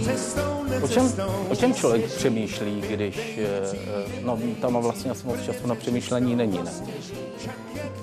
cestou, 0.04 0.66
o 0.82 0.88
čem, 0.88 1.12
o 1.50 1.56
čem 1.56 1.74
člověk 1.74 2.06
přemýšlí, 2.06 2.82
když, 2.82 3.38
eh, 3.38 3.76
no 4.24 4.40
tam 4.62 4.74
vlastně 4.82 5.12
asi 5.12 5.28
moc 5.28 5.42
času 5.42 5.68
na 5.68 5.76
přemýšlení 5.76 6.36
není, 6.36 6.60
ne? 6.64 6.72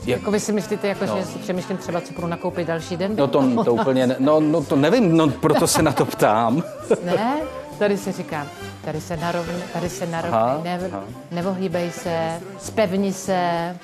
Jako 0.06 0.30
vy 0.30 0.40
si 0.40 0.52
myslíte, 0.52 0.88
jako, 0.88 1.06
no. 1.06 1.16
že 1.16 1.24
si 1.24 1.38
přemýšlím 1.38 1.78
třeba, 1.78 2.00
co 2.00 2.12
budu 2.12 2.26
nakoupit 2.26 2.66
další 2.66 2.96
den? 2.96 3.16
No 3.16 3.28
to, 3.28 3.64
to 3.64 3.74
úplně, 3.74 4.06
ne, 4.06 4.16
no, 4.18 4.40
no 4.40 4.64
to 4.64 4.76
nevím, 4.76 5.16
no 5.16 5.28
proto 5.28 5.66
se 5.66 5.82
na 5.82 5.92
to 5.92 6.04
ptám. 6.04 6.62
ne, 7.04 7.36
tady 7.78 7.98
se 7.98 8.12
říkám, 8.12 8.46
tady 8.84 9.00
se 9.00 9.16
narovni, 9.16 9.62
tady 9.72 9.88
se 9.88 10.06
narovni, 10.06 10.64
ne, 10.64 10.90
nevohýbej 11.30 11.90
se, 11.90 12.40
spevni 12.58 13.12
se, 13.12 13.76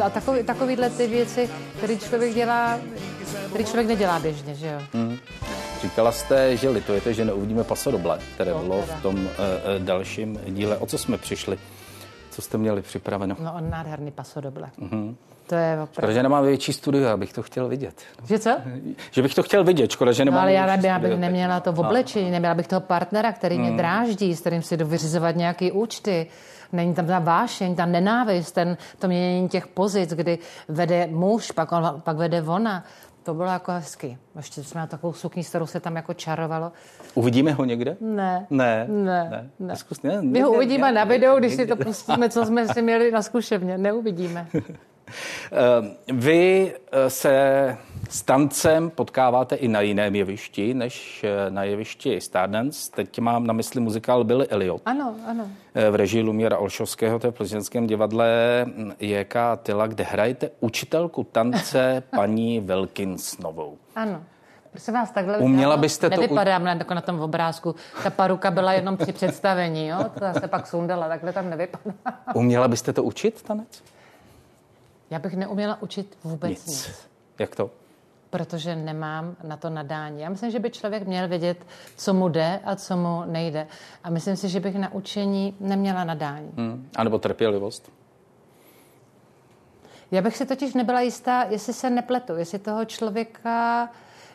a 0.00 0.10
takový, 0.10 0.42
takovýhle 0.42 0.90
ty 0.90 1.06
věci, 1.06 1.50
které 1.76 1.96
člověk 1.96 2.34
dělá, 2.34 2.78
který 3.48 3.64
člověk 3.64 3.86
nedělá 3.86 4.18
běžně, 4.18 4.54
že 4.54 4.66
jo? 4.66 4.80
Hmm. 4.92 5.18
Říkala 5.82 6.12
jste, 6.12 6.56
že 6.56 6.68
litujete, 6.68 7.14
že 7.14 7.24
neuvidíme 7.24 7.64
pasodoble, 7.64 8.18
které 8.34 8.54
bylo 8.54 8.82
v 8.82 9.02
tom 9.02 9.14
uh, 9.14 9.30
dalším 9.78 10.40
díle. 10.46 10.76
O 10.76 10.86
co 10.86 10.98
jsme 10.98 11.18
přišli? 11.18 11.58
Co 12.32 12.42
jste 12.42 12.58
měli 12.58 12.82
připraveno? 12.82 13.36
No, 13.40 13.52
on 13.54 13.70
nádherný 13.70 14.10
pasodoble. 14.10 14.70
Mm-hmm. 14.78 15.14
To 15.46 15.54
je 15.54 15.72
opravdu. 15.72 15.92
Škoda, 15.92 16.12
že 16.12 16.22
nemám 16.22 16.44
větší 16.44 16.72
studio, 16.72 17.08
abych 17.08 17.32
to 17.32 17.42
chtěl 17.42 17.68
vidět. 17.68 18.02
Že 18.24 18.38
co? 18.38 18.56
Že 19.10 19.22
bych 19.22 19.34
to 19.34 19.42
chtěl 19.42 19.64
vidět, 19.64 19.90
škoda, 19.90 20.12
že 20.12 20.24
nemám 20.24 20.38
no, 20.38 20.42
ale 20.42 20.52
já, 20.52 20.86
já 20.86 20.98
bych 20.98 21.18
neměla 21.18 21.60
to 21.60 21.72
v 21.72 21.80
oblečení, 21.80 22.30
neměla 22.30 22.54
bych 22.54 22.68
toho 22.68 22.80
partnera, 22.80 23.32
který 23.32 23.58
mě 23.58 23.70
mm. 23.70 23.76
dráždí, 23.76 24.36
s 24.36 24.40
kterým 24.40 24.62
si 24.62 24.76
jdu 24.76 24.86
vyřizovat 24.86 25.36
nějaké 25.36 25.72
účty. 25.72 26.26
Není 26.72 26.94
tam 26.94 27.06
ta 27.06 27.18
vášeň, 27.18 27.74
ta 27.74 27.86
nenávist, 27.86 28.52
ten, 28.52 28.76
to 28.98 29.08
měnění 29.08 29.48
těch 29.48 29.66
pozic, 29.66 30.14
kdy 30.14 30.38
vede 30.68 31.06
muž, 31.06 31.50
pak, 31.50 31.72
on, 31.72 32.00
pak 32.04 32.16
vede 32.16 32.42
ona. 32.42 32.84
To 33.22 33.34
bylo 33.34 33.48
jako 33.48 33.72
hezky. 33.72 34.18
Ještě 34.36 34.64
jsme 34.64 34.80
na 34.80 34.86
takovou 34.86 35.12
sukni, 35.12 35.44
s 35.44 35.48
kterou 35.48 35.66
se 35.66 35.80
tam 35.80 35.96
jako 35.96 36.14
čarovalo. 36.14 36.72
Uvidíme 37.14 37.52
ho 37.52 37.64
někde? 37.64 37.96
Ne. 38.00 38.46
Ne. 38.50 38.86
Ne. 38.88 39.28
ne. 39.30 39.50
ne. 39.58 39.76
Zkus, 39.76 40.02
ne, 40.02 40.22
My 40.22 40.40
ho 40.40 40.52
uvidíme 40.52 40.86
ne, 40.86 40.92
na 40.92 41.04
videu, 41.04 41.38
když 41.38 41.54
si 41.54 41.66
to 41.66 41.76
pustíme, 41.76 42.28
co 42.28 42.46
jsme 42.46 42.68
si 42.68 42.82
měli 42.82 43.10
na 43.10 43.22
zkušebně. 43.22 43.78
Neuvidíme. 43.78 44.48
Eh, 45.52 46.12
vy 46.12 46.72
eh, 46.92 47.10
se 47.10 47.76
s 48.10 48.22
tancem 48.22 48.90
potkáváte 48.90 49.56
i 49.56 49.68
na 49.68 49.80
jiném 49.80 50.14
jevišti, 50.14 50.74
než 50.74 51.24
eh, 51.24 51.50
na 51.50 51.64
jevišti 51.64 52.20
Stardance. 52.20 52.90
Teď 52.90 53.18
mám 53.18 53.46
na 53.46 53.52
mysli 53.52 53.80
muzikál 53.80 54.24
Billy 54.24 54.48
Elliot. 54.48 54.82
Ano, 54.84 55.14
ano. 55.26 55.48
V 55.90 55.94
režii 55.94 56.22
Lumiera 56.22 56.58
Olšovského, 56.58 57.18
to 57.18 57.26
je 57.26 57.30
v 57.30 57.34
plzeňském 57.34 57.86
divadle 57.86 58.26
JK 59.00 59.34
Tyla, 59.62 59.86
kde 59.86 60.04
hrajete 60.04 60.50
učitelku 60.60 61.24
tance 61.24 62.02
paní 62.16 62.60
Velkinsnovou. 62.60 63.78
Ano. 63.96 64.22
Prosím 64.70 64.94
vás, 64.94 65.10
takhle 65.10 65.38
Uměla 65.38 65.76
byste 65.76 66.10
to... 66.10 66.20
Nevypadám 66.20 66.64
na, 66.64 66.72
jako 66.72 66.94
na 66.94 67.00
tom 67.00 67.20
obrázku. 67.20 67.74
Ta 68.02 68.10
paruka 68.10 68.50
byla 68.50 68.72
jenom 68.72 68.96
při 68.96 69.12
představení, 69.12 69.88
jo? 69.88 69.98
To 70.18 70.40
se 70.40 70.48
pak 70.48 70.66
sundala, 70.66 71.08
takhle 71.08 71.32
tam 71.32 71.50
nevypadá. 71.50 71.94
Uměla 72.34 72.68
byste 72.68 72.92
to 72.92 73.02
učit, 73.02 73.42
tanec? 73.42 73.82
Já 75.12 75.18
bych 75.18 75.34
neuměla 75.34 75.82
učit 75.82 76.18
vůbec 76.24 76.50
nic. 76.50 76.66
nic. 76.66 77.08
Jak 77.38 77.56
to? 77.56 77.70
protože 78.30 78.76
nemám 78.76 79.36
na 79.44 79.56
to 79.56 79.70
nadání. 79.70 80.20
Já 80.20 80.28
myslím, 80.28 80.50
že 80.50 80.58
by 80.58 80.70
člověk 80.70 81.06
měl 81.06 81.28
vědět, 81.28 81.66
co 81.96 82.14
mu 82.14 82.28
jde 82.28 82.60
a 82.64 82.76
co 82.76 82.96
mu 82.96 83.22
nejde. 83.26 83.66
A 84.04 84.10
myslím 84.10 84.36
si, 84.36 84.48
že 84.48 84.60
bych 84.60 84.74
na 84.74 84.92
učení 84.92 85.56
neměla 85.60 86.04
nadání. 86.04 86.50
Hmm. 86.56 86.88
A 86.96 87.04
nebo 87.04 87.18
trpělivost? 87.18 87.92
Já 90.10 90.22
bych 90.22 90.36
si 90.36 90.46
totiž 90.46 90.74
nebyla 90.74 91.00
jistá, 91.00 91.42
jestli 91.42 91.72
se 91.72 91.90
nepletu, 91.90 92.36
jestli 92.36 92.58
toho 92.58 92.84
člověka 92.84 93.88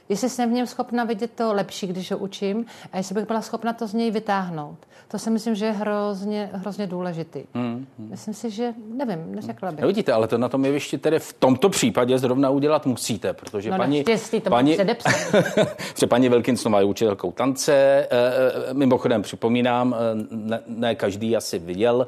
jestli 0.10 0.30
jsem 0.30 0.50
v 0.50 0.54
něm 0.54 0.68
schopna 0.68 1.04
vidět 1.04 1.32
to 1.36 1.54
lepší, 1.54 1.88
když 1.88 2.12
ho 2.12 2.18
učím 2.18 2.66
a 2.94 2.98
jestli 2.98 3.16
bych 3.16 3.28
byla 3.28 3.42
schopna 3.42 3.74
to 3.74 3.88
z 3.88 3.94
něj 3.94 4.12
vytáhnout. 4.12 4.78
To 5.08 5.20
si 5.20 5.30
myslím, 5.30 5.56
že 5.56 5.66
je 5.66 5.72
hrozně, 5.72 6.50
hrozně 6.54 6.88
důležitý. 6.88 7.44
Hmm, 7.54 7.88
hmm. 8.00 8.10
Myslím 8.10 8.34
si, 8.34 8.52
že 8.52 8.74
nevím, 8.94 9.36
neřekla 9.36 9.72
bych. 9.72 9.82
No 9.82 9.88
vidíte, 9.88 10.14
ale 10.14 10.28
to 10.28 10.38
na 10.38 10.50
tom 10.50 10.66
jevišti 10.66 10.98
tedy 10.98 11.20
v 11.20 11.34
tomto 11.34 11.70
případě 11.70 12.20
zrovna 12.20 12.50
udělat 12.50 12.86
musíte, 12.86 13.34
protože 13.34 13.72
no, 13.72 13.78
paní... 13.78 14.04
to 14.44 14.50
paní, 14.50 14.78
že 16.00 16.08
paní 16.08 16.30
Wilkinsonová 16.30 16.80
je 16.80 16.86
učitelkou 16.86 17.32
tance. 17.32 17.74
E, 17.74 18.08
e, 18.12 18.74
mimochodem 18.74 19.22
připomínám, 19.22 19.96
e, 19.96 19.98
ne, 20.32 20.60
ne 20.68 20.96
každý 20.96 21.36
asi 21.36 21.60
viděl, 21.60 22.08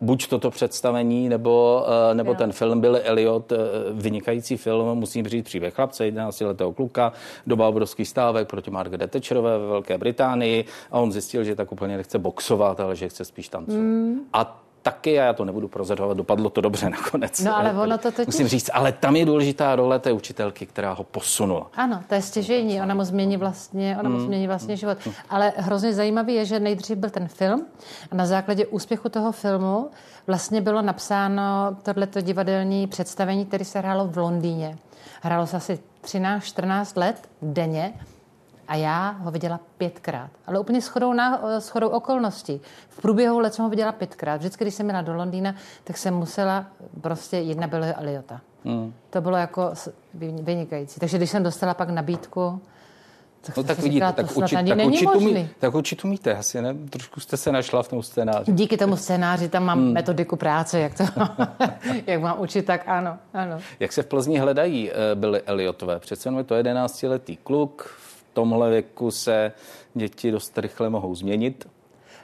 buď 0.00 0.28
toto 0.28 0.50
představení, 0.50 1.28
nebo, 1.28 1.86
nebo 2.12 2.34
ten 2.34 2.52
film 2.52 2.80
byl 2.80 3.00
Elliot, 3.04 3.52
vynikající 3.92 4.56
film, 4.56 4.98
musím 4.98 5.28
říct 5.28 5.44
příběh 5.44 5.74
chlapce, 5.74 6.04
11 6.04 6.40
letého 6.40 6.72
kluka, 6.72 7.12
doba 7.46 7.68
obrovských 7.68 8.08
stávek 8.08 8.48
proti 8.48 8.70
Margaret 8.70 9.10
Thatcherové 9.10 9.58
ve 9.58 9.66
Velké 9.66 9.98
Británii 9.98 10.64
a 10.90 10.98
on 10.98 11.12
zjistil, 11.12 11.44
že 11.44 11.54
tak 11.54 11.72
úplně 11.72 11.96
nechce 11.96 12.18
boxovat, 12.18 12.80
ale 12.80 12.96
že 12.96 13.08
chce 13.08 13.24
spíš 13.24 13.48
tancovat. 13.48 13.80
Mm. 13.80 14.20
A 14.32 14.62
taky, 14.82 15.20
a 15.20 15.24
já 15.24 15.32
to 15.32 15.44
nebudu 15.44 15.68
prozorovat, 15.68 16.16
dopadlo 16.16 16.50
to 16.50 16.60
dobře 16.60 16.90
nakonec. 16.98 17.40
No 17.40 17.56
ale 17.56 17.72
ono 17.72 17.98
to 17.98 18.10
totiž... 18.12 18.26
Musím 18.26 18.48
říct, 18.48 18.70
ale 18.72 18.92
tam 18.92 19.16
je 19.16 19.26
důležitá 19.26 19.76
role 19.76 19.98
té 19.98 20.12
učitelky, 20.12 20.66
která 20.66 20.92
ho 20.92 21.04
posunula. 21.04 21.70
Ano, 21.74 22.02
to 22.08 22.14
je 22.14 22.22
stěžení, 22.22 22.80
ona 22.80 22.94
mu 22.94 23.04
změní 23.04 23.36
vlastně, 23.36 23.96
ona 24.00 24.10
mu 24.10 24.18
mm. 24.18 24.24
změní 24.24 24.46
vlastně 24.46 24.76
život. 24.76 24.98
Ale 25.30 25.52
hrozně 25.56 25.94
zajímavý 25.94 26.34
je, 26.34 26.44
že 26.44 26.60
nejdřív 26.60 26.98
byl 26.98 27.10
ten 27.10 27.28
film 27.28 27.66
a 28.10 28.14
na 28.14 28.26
základě 28.26 28.66
úspěchu 28.66 29.08
toho 29.08 29.32
filmu 29.32 29.90
vlastně 30.26 30.60
bylo 30.60 30.82
napsáno 30.82 31.76
tohleto 31.82 32.20
divadelní 32.20 32.86
představení, 32.86 33.46
které 33.46 33.64
se 33.64 33.78
hrálo 33.78 34.06
v 34.06 34.18
Londýně. 34.18 34.78
Hrálo 35.22 35.46
se 35.46 35.56
asi 35.56 35.78
13-14 36.04 36.98
let 36.98 37.28
denně 37.42 37.94
a 38.68 38.74
já 38.74 39.10
ho 39.10 39.30
viděla 39.30 39.60
pětkrát. 39.78 40.30
Ale 40.46 40.58
úplně 40.58 40.80
shodou, 40.80 41.12
na, 41.12 41.40
shodou 41.60 41.88
okolností. 41.88 42.60
V 42.88 43.00
průběhu 43.02 43.38
let 43.38 43.54
jsem 43.54 43.62
ho 43.62 43.68
viděla 43.68 43.92
pětkrát. 43.92 44.40
Vždycky, 44.40 44.64
když 44.64 44.74
jsem 44.74 44.86
měla 44.86 45.02
do 45.02 45.14
Londýna, 45.14 45.54
tak 45.84 45.96
jsem 45.96 46.14
musela 46.14 46.66
prostě 47.00 47.36
jedna 47.36 47.66
byla 47.66 47.86
Eliota. 47.86 48.40
Hmm. 48.64 48.94
To 49.10 49.20
bylo 49.20 49.36
jako 49.36 49.72
vynikající. 50.42 51.00
Takže 51.00 51.16
když 51.16 51.30
jsem 51.30 51.42
dostala 51.42 51.74
pak 51.74 51.90
nabídku, 51.90 52.60
no 53.56 53.62
tak 53.62 53.78
vidíte, 53.78 53.94
říkala, 53.94 54.12
tak, 54.12 54.36
učit, 54.36 54.56
tak, 54.56 54.86
učit 54.86 55.06
umí, 55.14 55.48
tak 55.58 55.74
učit 55.74 56.04
umíte 56.04 56.36
asi, 56.36 56.62
ne? 56.62 56.74
Trošku 56.90 57.20
jste 57.20 57.36
se 57.36 57.52
našla 57.52 57.82
v 57.82 57.88
tom 57.88 58.02
scénáři. 58.02 58.52
Díky 58.52 58.76
tomu 58.76 58.96
scénáři 58.96 59.48
tam 59.48 59.64
mám 59.64 59.78
hmm. 59.78 59.92
metodiku 59.92 60.36
práce, 60.36 60.80
jak 60.80 60.94
to, 60.94 61.04
jak 62.06 62.20
mám 62.20 62.40
učit, 62.40 62.66
tak 62.66 62.82
ano, 62.86 63.18
ano. 63.34 63.58
Jak 63.80 63.92
se 63.92 64.02
v 64.02 64.06
Plzni 64.06 64.38
hledají 64.38 64.90
eh, 64.90 65.14
byly 65.14 65.42
Eliotové? 65.42 65.98
Přece 65.98 66.28
je 66.36 66.44
to 66.44 66.54
11-letý 66.54 67.36
kluk, 67.36 67.82
v 67.82 68.34
tomhle 68.34 68.70
věku 68.70 69.10
se 69.10 69.52
děti 69.94 70.30
dost 70.30 70.58
rychle 70.58 70.90
mohou 70.90 71.14
změnit. 71.14 71.68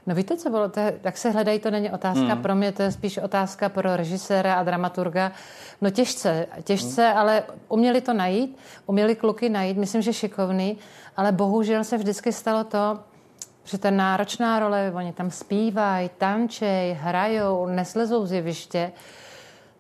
No 0.07 0.15
víte, 0.15 0.37
co 0.37 0.51
bylo? 0.51 0.69
To 0.69 0.81
jak 1.05 1.17
se 1.17 1.31
hledají, 1.31 1.59
to 1.59 1.71
není 1.71 1.91
otázka 1.91 2.35
hmm. 2.35 2.43
pro 2.43 2.55
mě, 2.55 2.73
to 2.73 2.83
je 2.83 2.93
spíš 2.93 3.19
otázka 3.19 3.69
pro 3.69 3.97
režiséra 3.97 4.55
a 4.55 4.63
dramaturga. 4.63 5.33
No 5.81 5.91
těžce, 5.91 6.47
těžce, 6.65 7.09
hmm. 7.09 7.19
ale 7.19 7.43
uměli 7.69 8.01
to 8.01 8.13
najít, 8.13 8.57
uměli 8.87 9.17
kluky 9.17 9.49
najít, 9.49 9.77
myslím, 9.77 10.03
že 10.03 10.13
šikovný, 10.13 10.79
ale 11.17 11.33
bohužel 11.33 11.85
se 11.85 11.97
vždycky 11.97 12.33
stalo 12.33 12.65
to, 12.65 12.99
že 13.65 13.79
ta 13.79 13.91
náročná 13.91 14.59
role, 14.59 14.93
oni 14.95 15.13
tam 15.13 15.31
zpívají, 15.31 16.11
tančej, 16.19 16.97
hrajou, 17.01 17.67
neslezou 17.67 18.27
z 18.27 18.33
jeviště. 18.33 18.93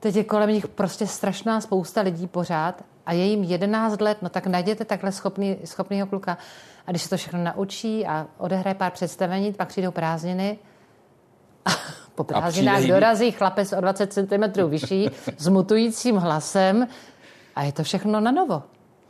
Teď 0.01 0.17
je 0.17 0.25
kolem 0.25 0.51
nich 0.51 0.69
prostě 0.69 1.07
strašná 1.07 1.61
spousta 1.61 2.01
lidí 2.01 2.27
pořád 2.27 2.85
a 3.07 3.13
je 3.13 3.25
jim 3.25 3.45
11 3.45 4.01
let, 4.01 4.19
no 4.23 4.29
tak 4.29 4.47
najděte 4.47 4.85
takhle 4.85 5.13
schopný, 5.13 5.57
schopnýho 5.65 6.07
kluka. 6.07 6.39
A 6.87 6.91
když 6.91 7.03
se 7.03 7.11
to 7.11 7.17
všechno 7.17 7.45
naučí 7.45 8.07
a 8.07 8.27
odehraje 8.39 8.75
pár 8.75 8.93
představení, 8.93 9.53
pak 9.53 9.69
přijdou 9.69 9.91
prázdniny 9.91 10.59
a 11.65 11.71
po 12.15 12.25
prázdninách 12.25 12.85
a 12.85 12.87
dorazí 12.87 13.31
chlapec 13.31 13.73
o 13.73 13.81
20 13.81 14.13
cm 14.13 14.69
vyšší 14.69 15.11
s 15.37 15.49
mutujícím 15.49 16.17
hlasem 16.17 16.89
a 17.57 17.63
je 17.63 17.73
to 17.73 17.83
všechno 17.83 18.21
na 18.21 18.31
novo. 18.31 18.63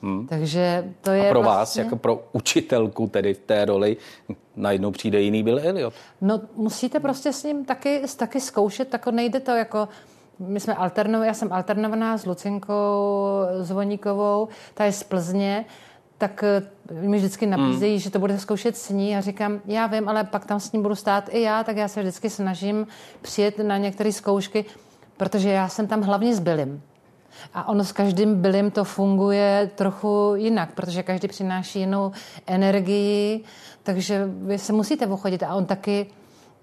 Hmm. 0.02 0.26
Takže 0.26 0.92
to 1.00 1.10
je 1.10 1.28
a 1.28 1.30
pro 1.30 1.42
vás, 1.42 1.56
vlastně... 1.56 1.82
jako 1.82 1.96
pro 1.96 2.24
učitelku 2.32 3.06
tedy 3.06 3.34
v 3.34 3.38
té 3.38 3.64
roli, 3.64 3.96
najednou 4.56 4.90
přijde 4.90 5.20
jiný 5.20 5.42
Bill 5.42 5.60
Elliot. 5.62 5.94
No 6.20 6.40
musíte 6.56 7.00
prostě 7.00 7.32
s 7.32 7.42
ním 7.42 7.64
taky, 7.64 8.02
taky 8.16 8.40
zkoušet, 8.40 8.88
tak 8.88 9.06
nejde 9.06 9.40
to 9.40 9.50
jako 9.50 9.88
my 10.38 10.61
jsme 10.61 10.75
alternovaní, 10.75 11.29
já 11.29 11.35
jsem 11.35 11.53
alternovaná 11.53 12.19
s 12.19 12.26
Lucinkou 12.26 12.75
Zvoníkovou, 13.61 14.49
ta 14.75 14.85
je 14.85 14.93
z 14.93 15.03
Plzně, 15.03 15.64
tak 16.19 16.45
eh, 16.45 16.62
mi 17.00 17.17
vždycky 17.17 17.47
nabízejí, 17.47 17.93
hmm. 17.93 18.00
že 18.00 18.11
to 18.11 18.19
bude 18.19 18.38
zkoušet 18.38 18.76
s 18.76 18.91
ní 18.91 19.17
a 19.17 19.21
říkám, 19.21 19.61
já 19.67 19.87
vím, 19.87 20.09
ale 20.09 20.25
pak 20.25 20.47
tam 20.47 20.61
s 20.61 20.73
ním 20.73 20.83
budu 20.83 20.95
stát 20.95 21.29
i 21.33 21.43
já, 21.43 21.64
tak 21.64 21.76
já 21.76 21.88
se 21.88 22.00
vždycky 22.00 22.31
snažím 22.31 22.87
přijet 23.23 23.59
na 23.59 23.79
některé 23.79 24.12
zkoušky, 24.12 24.64
protože 25.17 25.50
já 25.50 25.69
jsem 25.69 25.87
tam 25.87 26.03
hlavně 26.03 26.35
s 26.35 26.41
Billim. 26.41 26.83
A 27.55 27.69
ono 27.69 27.85
s 27.85 27.93
každým 27.93 28.43
bylem 28.43 28.71
to 28.71 28.85
funguje 28.85 29.71
trochu 29.75 30.33
jinak, 30.37 30.75
protože 30.75 31.03
každý 31.03 31.29
přináší 31.29 31.81
jinou 31.81 32.12
energii, 32.47 33.45
takže 33.83 34.25
vy 34.26 34.59
se 34.59 34.73
musíte 34.73 35.07
ochodit 35.07 35.43
a 35.43 35.55
on 35.55 35.64
taky 35.64 36.07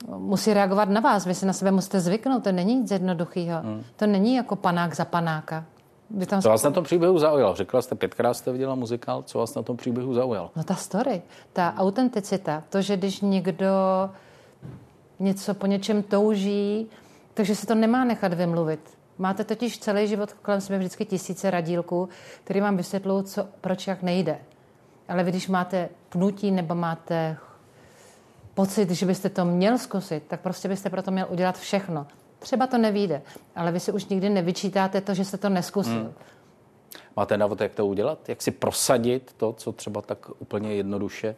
musí 0.07 0.53
reagovat 0.53 0.89
na 0.89 1.01
vás. 1.01 1.25
Vy 1.25 1.35
si 1.35 1.45
na 1.45 1.53
sebe 1.53 1.71
musíte 1.71 1.99
zvyknout, 1.99 2.43
to 2.43 2.51
není 2.51 2.75
nic 2.75 2.91
jednoduchého. 2.91 3.61
Hmm. 3.61 3.83
To 3.95 4.07
není 4.07 4.35
jako 4.35 4.55
panák 4.55 4.95
za 4.95 5.05
panáka. 5.05 5.65
Vy 6.09 6.25
tam 6.25 6.41
co 6.41 6.49
vás 6.49 6.63
na 6.63 6.71
tom 6.71 6.83
příběhu 6.83 7.19
zaujalo? 7.19 7.55
Řekla 7.55 7.81
jste, 7.81 7.95
pětkrát 7.95 8.37
jste 8.37 8.51
viděla 8.51 8.75
muzikál, 8.75 9.23
co 9.23 9.39
vás 9.39 9.55
na 9.55 9.63
tom 9.63 9.77
příběhu 9.77 10.13
zaujalo? 10.13 10.51
No 10.55 10.63
ta 10.63 10.75
story, 10.75 11.21
ta 11.53 11.73
autenticita, 11.77 12.63
to, 12.69 12.81
že 12.81 12.97
když 12.97 13.21
někdo 13.21 13.69
něco 15.19 15.53
po 15.53 15.65
něčem 15.65 16.03
touží, 16.03 16.87
takže 17.33 17.55
se 17.55 17.67
to 17.67 17.75
nemá 17.75 18.03
nechat 18.03 18.33
vymluvit. 18.33 18.79
Máte 19.17 19.43
totiž 19.43 19.79
celý 19.79 20.07
život 20.07 20.33
kolem 20.33 20.61
sebe 20.61 20.79
vždycky 20.79 21.05
tisíce 21.05 21.51
radílků, 21.51 22.09
který 22.43 22.61
vám 22.61 22.77
vysvětlují, 22.77 23.23
co, 23.23 23.47
proč 23.61 23.87
jak 23.87 24.01
nejde. 24.03 24.37
Ale 25.07 25.23
vy, 25.23 25.31
když 25.31 25.47
máte 25.47 25.89
pnutí 26.09 26.51
nebo 26.51 26.75
máte 26.75 27.37
pocit, 28.53 28.91
že 28.91 29.05
byste 29.05 29.29
to 29.29 29.45
měl 29.45 29.77
zkusit, 29.77 30.23
tak 30.27 30.41
prostě 30.41 30.67
byste 30.67 30.89
pro 30.89 31.01
to 31.01 31.11
měl 31.11 31.27
udělat 31.29 31.57
všechno. 31.57 32.07
Třeba 32.39 32.67
to 32.67 32.77
nevíde, 32.77 33.21
ale 33.55 33.71
vy 33.71 33.79
si 33.79 33.91
už 33.91 34.05
nikdy 34.05 34.29
nevyčítáte 34.29 35.01
to, 35.01 35.13
že 35.13 35.25
jste 35.25 35.37
to 35.37 35.49
neskusil. 35.49 35.93
Hmm. 35.93 36.13
Máte 37.15 37.37
návod, 37.37 37.61
jak 37.61 37.75
to 37.75 37.87
udělat? 37.87 38.29
Jak 38.29 38.41
si 38.41 38.51
prosadit 38.51 39.33
to, 39.37 39.53
co 39.53 39.71
třeba 39.71 40.01
tak 40.01 40.29
úplně 40.39 40.73
jednoduše 40.73 41.35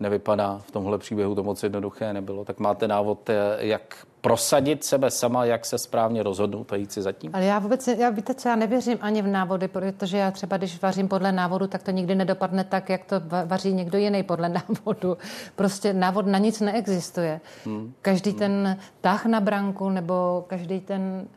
nevypadá 0.00 0.60
v 0.66 0.70
tomhle 0.70 0.98
příběhu, 0.98 1.34
to 1.34 1.42
moc 1.42 1.62
jednoduché 1.62 2.12
nebylo. 2.12 2.44
Tak 2.44 2.58
máte 2.58 2.88
návod, 2.88 3.30
eh, 3.30 3.56
jak 3.58 4.06
prosadit 4.20 4.84
sebe 4.84 5.10
sama, 5.10 5.44
jak 5.44 5.66
se 5.66 5.78
správně 5.78 6.22
rozhodnout 6.22 6.72
a 6.72 6.76
jít 6.76 6.92
si 6.92 7.02
zatím? 7.02 7.30
Ale 7.34 7.44
já 7.44 7.58
vůbec, 7.58 7.88
já 7.88 8.10
víte 8.10 8.34
co, 8.34 8.48
já 8.48 8.56
nevěřím 8.56 8.98
ani 9.00 9.22
v 9.22 9.26
návody, 9.26 9.68
protože 9.68 10.18
já 10.18 10.30
třeba, 10.30 10.56
když 10.56 10.82
vařím 10.82 11.08
podle 11.08 11.32
návodu, 11.32 11.66
tak 11.66 11.82
to 11.82 11.90
nikdy 11.90 12.14
nedopadne 12.14 12.64
tak, 12.64 12.88
jak 12.88 13.04
to 13.04 13.16
vaří 13.46 13.72
někdo 13.72 13.98
jiný 13.98 14.22
podle 14.22 14.48
návodu. 14.78 15.18
Prostě 15.56 15.92
návod 15.92 16.26
na 16.26 16.38
nic 16.38 16.60
neexistuje. 16.60 17.40
Hmm. 17.64 17.92
Každý 18.02 18.30
hmm. 18.30 18.38
ten 18.38 18.78
tah 19.00 19.26
na 19.26 19.40
branku 19.40 19.90
nebo 19.90 20.44
každý 20.48 20.80
ten 20.80 21.28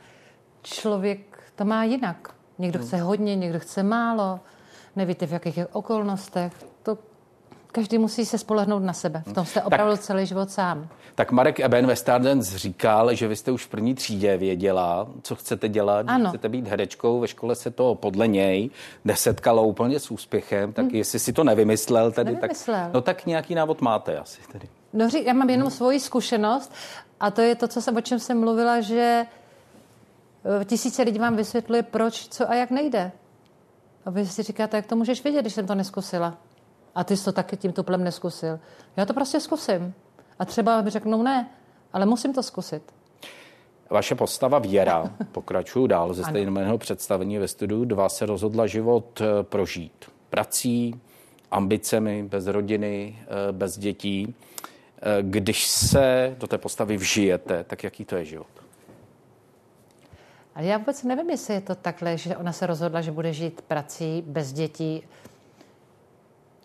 člověk 0.62 1.20
to 1.56 1.66
má 1.66 1.84
jinak. 1.84 2.39
Někdo 2.60 2.80
hmm. 2.80 2.88
chce 2.88 2.98
hodně, 2.98 3.36
někdo 3.36 3.60
chce 3.60 3.84
málo, 3.84 4.40
nevíte 4.96 5.28
v 5.28 5.32
jakých 5.32 5.60
okolnostech. 5.72 6.54
To 6.84 6.98
každý 7.72 7.98
musí 7.98 8.26
se 8.26 8.38
spolehnout 8.38 8.84
na 8.84 8.94
sebe. 8.94 9.24
V 9.26 9.34
tom 9.34 9.46
jste 9.46 9.62
opravdu 9.62 9.94
tak, 9.94 10.02
celý 10.02 10.26
život 10.26 10.52
sám. 10.52 10.88
Tak 11.16 11.32
Marek 11.32 11.60
Eben 11.60 11.88
ve 11.88 11.96
Stardance 11.96 12.58
říkal, 12.58 13.14
že 13.14 13.28
vy 13.28 13.36
jste 13.36 13.52
už 13.52 13.66
v 13.66 13.70
první 13.70 13.96
třídě 13.96 14.38
věděla, 14.38 15.08
co 15.24 15.36
chcete 15.36 15.70
dělat, 15.70 16.06
ano. 16.10 16.30
chcete 16.30 16.50
být 16.50 16.68
herečkou. 16.68 17.20
Ve 17.20 17.28
škole 17.28 17.56
se 17.56 17.72
to 17.72 17.96
podle 17.96 18.28
něj 18.28 18.70
nesetkalo 19.06 19.64
úplně 19.64 20.00
s 20.00 20.12
úspěchem, 20.12 20.74
tak 20.74 20.86
hmm. 20.86 20.96
jestli 20.96 21.20
si 21.20 21.34
to 21.34 21.44
nevymyslel, 21.44 22.12
tedy, 22.12 22.34
Nevymyslel. 22.34 22.80
tak, 22.80 22.94
no 22.94 23.02
tak 23.02 23.26
nějaký 23.26 23.56
návod 23.56 23.82
máte 23.82 24.18
asi. 24.18 24.42
Tedy. 24.52 24.68
No, 24.94 25.08
já 25.26 25.34
mám 25.34 25.50
jenom 25.50 25.68
hmm. 25.68 25.78
svoji 25.78 26.00
zkušenost 26.00 26.74
a 27.20 27.32
to 27.32 27.42
je 27.42 27.56
to, 27.56 27.68
co 27.68 27.82
jsem, 27.82 27.96
o 27.96 28.02
čem 28.02 28.20
jsem 28.20 28.40
mluvila, 28.40 28.82
že 28.82 29.26
tisíce 30.66 31.04
lidí 31.04 31.20
vám 31.20 31.36
vysvětluje, 31.36 31.84
proč, 31.84 32.28
co 32.28 32.50
a 32.50 32.56
jak 32.56 32.72
nejde. 32.72 33.12
A 34.06 34.10
vy 34.10 34.26
si 34.26 34.44
říkáte, 34.44 34.78
jak 34.78 34.86
to 34.86 34.96
můžeš 34.96 35.24
vědět, 35.24 35.42
když 35.42 35.54
jsem 35.54 35.68
to 35.68 35.76
neskusila. 35.76 36.38
A 36.96 37.04
ty 37.04 37.18
jsi 37.18 37.26
to 37.26 37.32
taky 37.32 37.58
tím 37.58 37.74
tuplem 37.74 38.04
neskusil. 38.04 38.60
Já 38.98 39.06
to 39.06 39.14
prostě 39.14 39.40
zkusím. 39.40 39.94
A 40.40 40.46
třeba 40.46 40.82
mi 40.82 40.90
řeknou 40.90 41.24
ne, 41.24 41.50
ale 41.94 42.06
musím 42.06 42.34
to 42.34 42.44
zkusit. 42.44 42.84
Vaše 43.90 44.16
postava 44.16 44.60
Věra, 44.60 45.14
pokračuju 45.32 45.88
dál 45.88 46.14
ze 46.14 46.24
stejného 46.24 46.78
představení 46.78 47.38
ve 47.38 47.48
studiu, 47.48 47.86
dva 47.86 48.10
se 48.10 48.26
rozhodla 48.26 48.68
život 48.68 49.22
eh, 49.22 49.44
prožít. 49.44 50.06
prací, 50.30 51.02
ambicemi, 51.52 52.24
bez 52.24 52.48
rodiny, 52.48 53.20
eh, 53.22 53.52
bez 53.52 53.78
dětí. 53.78 54.36
Eh, 55.02 55.18
když 55.22 55.68
se 55.68 56.36
do 56.40 56.48
té 56.48 56.58
postavy 56.58 56.98
vžijete, 56.98 57.64
tak 57.64 57.84
jaký 57.84 58.06
to 58.06 58.16
je 58.16 58.26
život? 58.26 58.59
Ale 60.60 60.68
já 60.68 60.78
vůbec 60.78 61.04
nevím, 61.04 61.30
jestli 61.30 61.54
je 61.54 61.62
to 61.62 61.76
takhle, 61.76 62.18
že 62.18 62.38
ona 62.38 62.52
se 62.52 62.68
rozhodla, 62.68 63.02
že 63.02 63.12
bude 63.12 63.34
žít 63.34 63.62
prací 63.62 64.24
bez 64.28 64.54
dětí. 64.54 65.04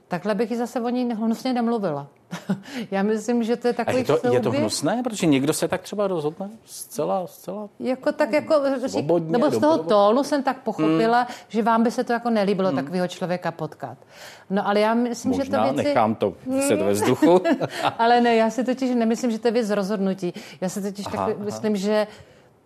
Takhle 0.08 0.34
bych 0.34 0.50
ji 0.50 0.56
zase 0.56 0.80
o 0.80 0.88
ní 0.88 1.14
hnusně 1.14 1.52
nemluvila. 1.52 2.06
Já 2.90 3.02
myslím, 3.02 3.42
že 3.42 3.56
to 3.56 3.68
je 3.68 3.74
takový 3.74 3.96
A 3.96 3.98
je 3.98 4.04
to, 4.04 4.32
je 4.32 4.40
to 4.40 4.50
hnusné? 4.50 5.02
Protože 5.04 5.26
někdo 5.26 5.52
se 5.52 5.68
tak 5.68 5.82
třeba 5.82 6.06
rozhodne 6.06 6.50
zcela, 6.64 7.26
zcela 7.26 7.68
jako 7.80 8.12
tak 8.12 8.32
jako, 8.32 8.54
svobodně, 8.86 9.32
nebo 9.32 9.50
z 9.50 9.60
toho 9.60 9.78
tónu 9.78 10.24
jsem 10.24 10.42
tak 10.42 10.62
pochopila, 10.62 11.18
hmm. 11.18 11.34
že 11.48 11.62
vám 11.62 11.82
by 11.82 11.90
se 11.90 12.04
to 12.04 12.12
jako 12.12 12.30
nelíbilo 12.30 12.68
hmm. 12.68 12.76
takového 12.76 13.08
člověka 13.08 13.50
potkat. 13.50 13.98
No 14.50 14.68
ale 14.68 14.80
já 14.80 14.94
myslím, 14.94 15.30
Možná, 15.30 15.44
že 15.44 15.50
to 15.50 15.74
věci... 15.74 15.88
nechám 15.88 16.14
to 16.14 16.34
se 16.66 16.76
ve 16.76 16.92
vzduchu. 16.92 17.40
ale 17.98 18.20
ne, 18.20 18.36
já 18.36 18.50
si 18.50 18.64
totiž 18.64 18.94
nemyslím, 18.94 19.30
že 19.30 19.38
to 19.38 19.48
je 19.48 19.52
věc 19.52 19.70
rozhodnutí. 19.70 20.34
Já 20.60 20.68
si 20.68 20.82
totiž 20.82 21.06
aha, 21.06 21.26
tak 21.26 21.36
aha. 21.36 21.44
myslím, 21.44 21.76
že 21.76 22.06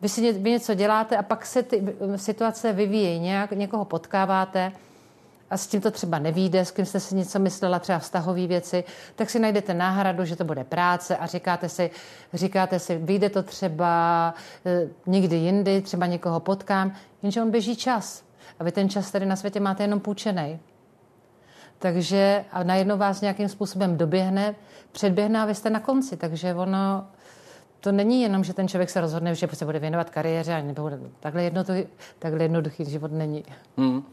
vy 0.03 0.09
si 0.09 0.33
vy 0.33 0.51
něco 0.51 0.75
děláte 0.75 1.17
a 1.17 1.23
pak 1.23 1.47
se 1.47 1.63
ty 1.63 1.97
situace 2.17 2.73
vyvíjejí, 2.73 3.21
nějak, 3.21 3.51
někoho 3.51 3.85
potkáváte, 3.85 4.73
a 5.51 5.57
s 5.57 5.67
tím 5.67 5.81
to 5.81 5.91
třeba 5.91 6.19
nevíde, 6.19 6.65
s 6.65 6.71
kým 6.71 6.85
jste 6.85 7.01
si 7.01 7.15
něco 7.15 7.39
myslela, 7.39 7.79
třeba 7.79 7.99
vztahové 7.99 8.47
věci, 8.47 8.85
tak 9.15 9.31
si 9.31 9.39
najdete 9.39 9.75
náhradu, 9.75 10.25
že 10.25 10.37
to 10.37 10.45
bude 10.45 10.65
práce 10.65 11.17
a 11.17 11.27
říkáte 11.27 11.69
si, 11.69 11.91
říkáte 12.35 12.79
si, 12.79 12.99
vyjde 12.99 13.31
to 13.31 13.43
třeba 13.43 14.35
e, 14.67 14.89
někdy 15.07 15.37
jindy, 15.37 15.83
třeba 15.83 16.07
někoho 16.07 16.41
potkám, 16.41 16.93
jenže 17.23 17.43
on 17.43 17.51
běží 17.51 17.77
čas. 17.77 18.25
A 18.59 18.65
vy 18.65 18.73
ten 18.73 18.89
čas 18.89 19.11
tady 19.11 19.27
na 19.27 19.37
světě 19.37 19.61
máte 19.61 19.83
jenom 19.83 20.01
půjčený. 20.01 20.59
Takže 21.79 22.45
a 22.53 22.63
najednou 22.63 22.97
vás 22.97 23.21
nějakým 23.21 23.49
způsobem 23.49 23.97
doběhne, 23.97 24.55
předběhne 24.93 25.41
a 25.41 25.45
vy 25.45 25.55
jste 25.55 25.71
na 25.71 25.81
konci. 25.81 26.17
Takže 26.17 26.55
ono, 26.55 27.07
to 27.81 27.93
není 27.93 28.23
jenom, 28.23 28.45
že 28.45 28.55
ten 28.55 28.69
člověk 28.69 28.91
se 28.91 29.01
rozhodne, 29.01 29.35
že 29.35 29.49
se 29.53 29.65
bude 29.65 29.79
věnovat 29.79 30.11
kariéře 30.11 30.55
a 30.55 30.63
nebo 30.63 30.91
takhle, 31.21 31.43
jednoduchý, 31.43 31.87
takhle 32.19 32.43
jednoduchý 32.43 32.85
život 32.85 33.13
není. 33.13 33.45
Hmm. 33.77 34.05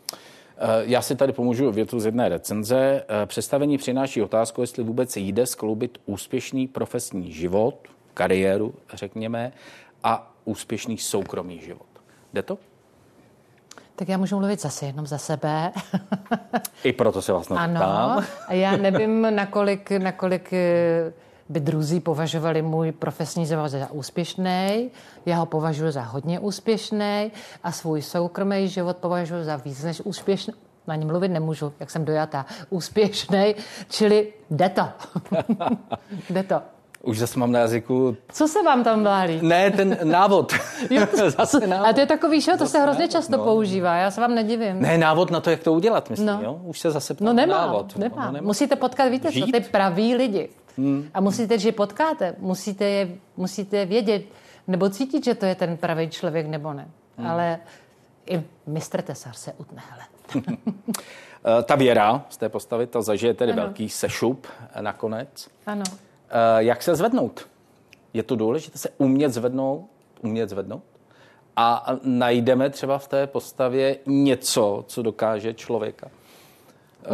Eh, 0.57 0.84
já 0.86 1.01
si 1.01 1.15
tady 1.15 1.34
pomůžu 1.34 1.72
větu 1.72 2.00
z 2.00 2.05
jedné 2.05 2.29
recenze. 2.29 3.03
Eh, 3.07 3.25
představení 3.25 3.77
přináší 3.77 4.22
otázku, 4.22 4.62
jestli 4.62 4.84
vůbec 4.84 5.17
jde 5.17 5.45
skloubit 5.45 5.98
úspěšný 6.05 6.67
profesní 6.67 7.31
život, 7.31 7.75
kariéru, 8.13 8.74
řekněme, 8.93 9.51
a 10.03 10.31
úspěšný 10.45 10.98
soukromý 10.98 11.60
život. 11.60 11.88
Jde 12.34 12.43
to? 12.43 12.57
Tak 13.95 14.10
já 14.10 14.17
můžu 14.17 14.38
mluvit 14.39 14.62
zase 14.62 14.86
jenom 14.86 15.07
za 15.07 15.17
sebe. 15.17 15.72
I 16.84 16.93
proto 16.93 17.22
se 17.22 17.34
vás 17.34 17.51
Ano, 17.51 18.24
a 18.48 18.53
já 18.53 18.77
nevím, 18.77 19.36
nakolik, 19.36 19.91
nakolik 19.91 20.53
eh, 20.53 21.13
by 21.50 21.60
druzí 21.60 22.00
považovali 22.00 22.62
můj 22.62 22.92
profesní 22.92 23.46
život 23.46 23.68
za 23.68 23.92
úspěšný, 23.92 24.92
já 25.25 25.38
ho 25.38 25.46
považuji 25.46 25.92
za 25.92 26.02
hodně 26.02 26.40
úspěšný 26.40 27.32
a 27.64 27.72
svůj 27.72 28.02
soukromý 28.02 28.68
život 28.68 28.98
považuji 28.98 29.44
za 29.44 29.56
víc 29.56 29.84
než 29.84 30.02
úspěšný. 30.02 30.54
Na 30.88 30.96
ní 30.96 31.06
mluvit 31.06 31.28
nemůžu, 31.28 31.74
jak 31.80 31.92
jsem 31.92 32.06
dojatá. 32.06 32.46
Úspěšný, 32.70 33.56
čili 33.90 34.34
jde 34.50 34.70
to. 34.70 34.84
jde 36.30 36.44
to. 36.44 36.62
Už 37.04 37.20
zase 37.20 37.40
mám 37.40 37.52
na 37.52 37.60
jazyku. 37.60 38.18
Co 38.32 38.48
se 38.48 38.64
vám 38.64 38.84
tam 38.84 39.04
válí? 39.04 39.40
Ne, 39.42 39.72
ten 39.72 39.98
návod. 40.04 40.54
jo, 40.90 41.08
zase 41.38 41.68
návod. 41.68 41.88
A 41.88 41.94
to 41.94 42.00
je 42.00 42.06
takový, 42.06 42.42
že 42.42 42.58
to 42.58 42.66
se 42.68 42.80
hrozně 42.80 43.00
návod, 43.00 43.12
často 43.12 43.38
no. 43.38 43.44
používá, 43.44 43.96
já 43.96 44.12
se 44.12 44.22
vám 44.22 44.36
nedivím. 44.36 44.82
Ne, 44.82 44.98
návod 44.98 45.32
na 45.32 45.40
to, 45.40 45.50
jak 45.50 45.64
to 45.64 45.74
udělat, 45.74 46.10
myslím, 46.10 46.28
no. 46.28 46.40
jo? 46.44 46.60
Už 46.64 46.80
se 46.80 46.92
zase 46.92 47.14
ptám 47.14 47.25
no 47.25 47.34
nemá, 47.34 47.58
návod. 47.58 47.98
Nemá. 47.98 48.25
No, 48.25 48.32
nemá. 48.32 48.48
Musíte 48.48 48.75
potkat, 48.75 49.10
víte 49.10 49.32
Žít? 49.32 49.46
co, 49.46 49.52
ty 49.52 49.60
praví 49.60 50.16
lidi. 50.16 50.50
Hmm. 50.77 51.10
A 51.13 51.22
musíte, 51.22 51.60
že 51.60 51.72
potkáte, 51.72 52.36
musíte 52.39 52.86
je, 52.86 53.10
musíte 53.38 53.86
vědět, 53.86 54.26
nebo 54.67 54.89
cítit, 54.89 55.26
že 55.26 55.36
to 55.36 55.45
je 55.45 55.56
ten 55.56 55.78
pravý 55.78 56.10
člověk, 56.10 56.47
nebo 56.47 56.73
ne. 56.73 56.88
Hmm. 57.17 57.28
Ale 57.28 57.60
i 58.30 58.43
mistr 58.67 59.02
Tesar 59.02 59.34
se 59.34 59.54
utne, 59.54 59.84
hele. 59.89 60.04
Eh, 61.60 61.63
ta 61.63 61.76
věra 61.76 62.26
z 62.30 62.38
té 62.38 62.50
postavy, 62.50 62.88
ta 62.88 63.02
zažije 63.02 63.34
tedy 63.34 63.52
ano. 63.52 63.62
velký 63.62 63.89
sešup 63.89 64.47
nakonec. 64.82 65.47
Ano. 65.65 65.84
Eh, 66.30 66.63
jak 66.63 66.84
se 66.84 66.95
zvednout? 66.95 67.47
Je 68.13 68.23
to 68.23 68.36
důležité 68.36 68.78
se 68.78 68.89
umět 68.97 69.34
zvednout, 69.34 69.86
umět 70.21 70.50
zvednout? 70.50 70.84
A 71.56 71.95
najdeme 72.04 72.69
třeba 72.69 72.97
v 72.97 73.08
té 73.08 73.28
postavě 73.28 73.97
něco, 74.06 74.86
co 74.88 75.02
dokáže 75.02 75.54
člověka 75.54 76.08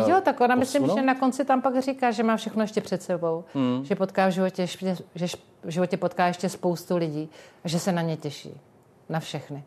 Jo, 0.07 0.21
tak 0.21 0.41
ona 0.41 0.55
myslím, 0.55 0.87
že 0.95 1.01
na 1.01 1.15
konci 1.15 1.45
tam 1.45 1.61
pak 1.61 1.81
říká, 1.81 2.11
že 2.11 2.23
má 2.23 2.37
všechno 2.37 2.63
ještě 2.63 2.81
před 2.81 3.03
sebou. 3.03 3.43
Hmm. 3.53 3.85
Že 3.85 3.95
potká 3.95 4.27
v 4.27 4.31
životě, 4.31 4.67
že 5.15 5.27
v 5.63 5.69
životě 5.69 5.97
potká 5.97 6.27
ještě 6.27 6.49
spoustu 6.49 6.97
lidí 6.97 7.29
a 7.63 7.67
že 7.67 7.79
se 7.79 7.91
na 7.91 8.01
ně 8.01 8.17
těší. 8.17 8.61
Na 9.09 9.19
všechny. 9.19 9.63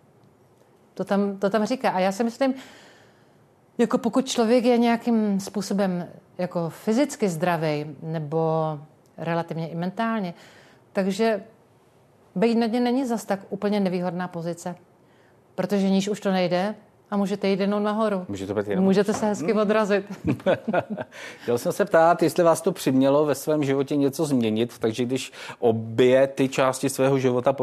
To 0.95 1.05
tam, 1.05 1.37
to 1.39 1.51
tam 1.51 1.67
říká. 1.67 1.91
A 1.91 1.99
já 1.99 2.13
si 2.13 2.25
myslím, 2.25 2.55
jako 3.79 3.99
pokud 3.99 4.27
člověk 4.27 4.65
je 4.65 4.79
nějakým 4.79 5.41
způsobem 5.41 6.09
jako 6.39 6.71
fyzicky 6.71 7.29
zdravý 7.29 7.97
nebo 8.03 8.41
relativně 9.19 9.69
i 9.69 9.75
mentálně, 9.75 10.35
takže 10.93 11.45
být 12.35 12.55
na 12.55 12.67
ně 12.67 12.81
není 12.81 13.07
zas 13.07 13.25
tak 13.25 13.41
úplně 13.51 13.81
nevýhodná 13.81 14.29
pozice. 14.29 14.77
Protože 15.55 15.91
níž 15.91 16.09
už 16.09 16.21
to 16.21 16.33
nejde, 16.33 16.75
a 17.11 17.17
můžete 17.17 17.49
jít 17.49 17.61
jenom 17.61 17.83
nahoru. 17.83 18.25
Může 18.29 18.47
to 18.47 18.55
být 18.55 18.69
jenom. 18.69 18.85
Můžete 18.85 19.15
se 19.15 19.27
hezky 19.27 19.53
odrazit. 19.53 20.05
Chtěl 21.43 21.59
jsem 21.59 21.73
se 21.73 21.85
ptát, 21.85 22.23
jestli 22.23 22.45
vás 22.45 22.61
to 22.61 22.73
přimělo 22.73 23.27
ve 23.27 23.35
svém 23.35 23.65
životě 23.65 23.97
něco 23.97 24.27
změnit, 24.27 24.79
takže 24.79 25.05
když 25.05 25.33
obě 25.59 26.27
ty 26.27 26.49
části 26.49 26.89
svého 26.89 27.19
života 27.19 27.55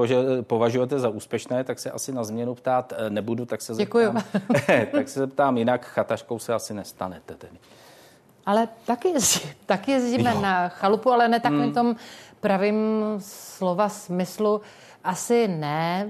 považujete 0.41 0.99
za 0.99 1.09
úspěšné, 1.09 1.63
tak 1.63 1.79
se 1.79 1.91
asi 1.91 2.11
na 2.11 2.23
změnu 2.23 2.55
ptát 2.55 2.93
eh, 2.97 3.09
nebudu, 3.09 3.45
tak 3.45 3.61
se 3.61 3.73
Děkuju. 3.73 4.13
zeptám. 4.13 4.41
tak 4.91 5.09
se 5.09 5.19
zeptám 5.19 5.57
jinak, 5.57 5.85
chataškou 5.85 6.39
se 6.39 6.53
asi 6.53 6.73
nestanete 6.73 7.35
tedy. 7.35 7.57
Ale 8.45 8.67
taky, 8.85 9.07
jezdí, 9.07 9.49
taky 9.65 9.91
jezdíme 9.91 10.31
jo. 10.33 10.41
na 10.41 10.69
chalupu, 10.69 11.11
ale 11.11 11.27
ne 11.27 11.39
takovým 11.39 11.63
hmm. 11.63 11.73
tom 11.73 11.95
pravým 12.39 13.05
slova 13.19 13.89
smyslu. 13.89 14.61
Asi 15.03 15.47
ne, 15.47 16.09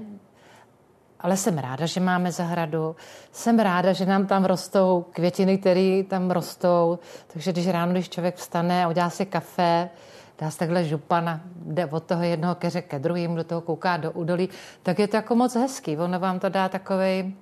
ale 1.22 1.36
jsem 1.36 1.58
ráda, 1.58 1.86
že 1.86 2.00
máme 2.00 2.32
zahradu. 2.32 2.96
Jsem 3.32 3.58
ráda, 3.58 3.92
že 3.92 4.06
nám 4.06 4.26
tam 4.26 4.44
rostou 4.44 5.04
květiny, 5.12 5.58
které 5.58 6.02
tam 6.08 6.30
rostou. 6.30 6.98
Takže 7.32 7.52
když 7.52 7.68
ráno, 7.68 7.92
když 7.92 8.08
člověk 8.08 8.36
vstane 8.36 8.84
a 8.84 8.88
udělá 8.88 9.10
si 9.10 9.26
kafe, 9.26 9.90
dá 10.38 10.50
si 10.50 10.58
takhle 10.58 10.84
župana, 10.84 11.40
jde 11.56 11.86
od 11.86 12.02
toho 12.02 12.22
jednoho 12.22 12.54
keře 12.54 12.82
ke 12.82 12.98
druhému, 12.98 13.36
do 13.36 13.44
toho 13.44 13.60
kouká 13.60 13.96
do 13.96 14.12
údolí, 14.12 14.48
tak 14.82 14.98
je 14.98 15.08
to 15.08 15.16
jako 15.16 15.34
moc 15.34 15.54
hezký. 15.54 15.98
Ono 15.98 16.20
vám 16.20 16.38
to 16.38 16.48
dá 16.48 16.68
takový 16.68 17.34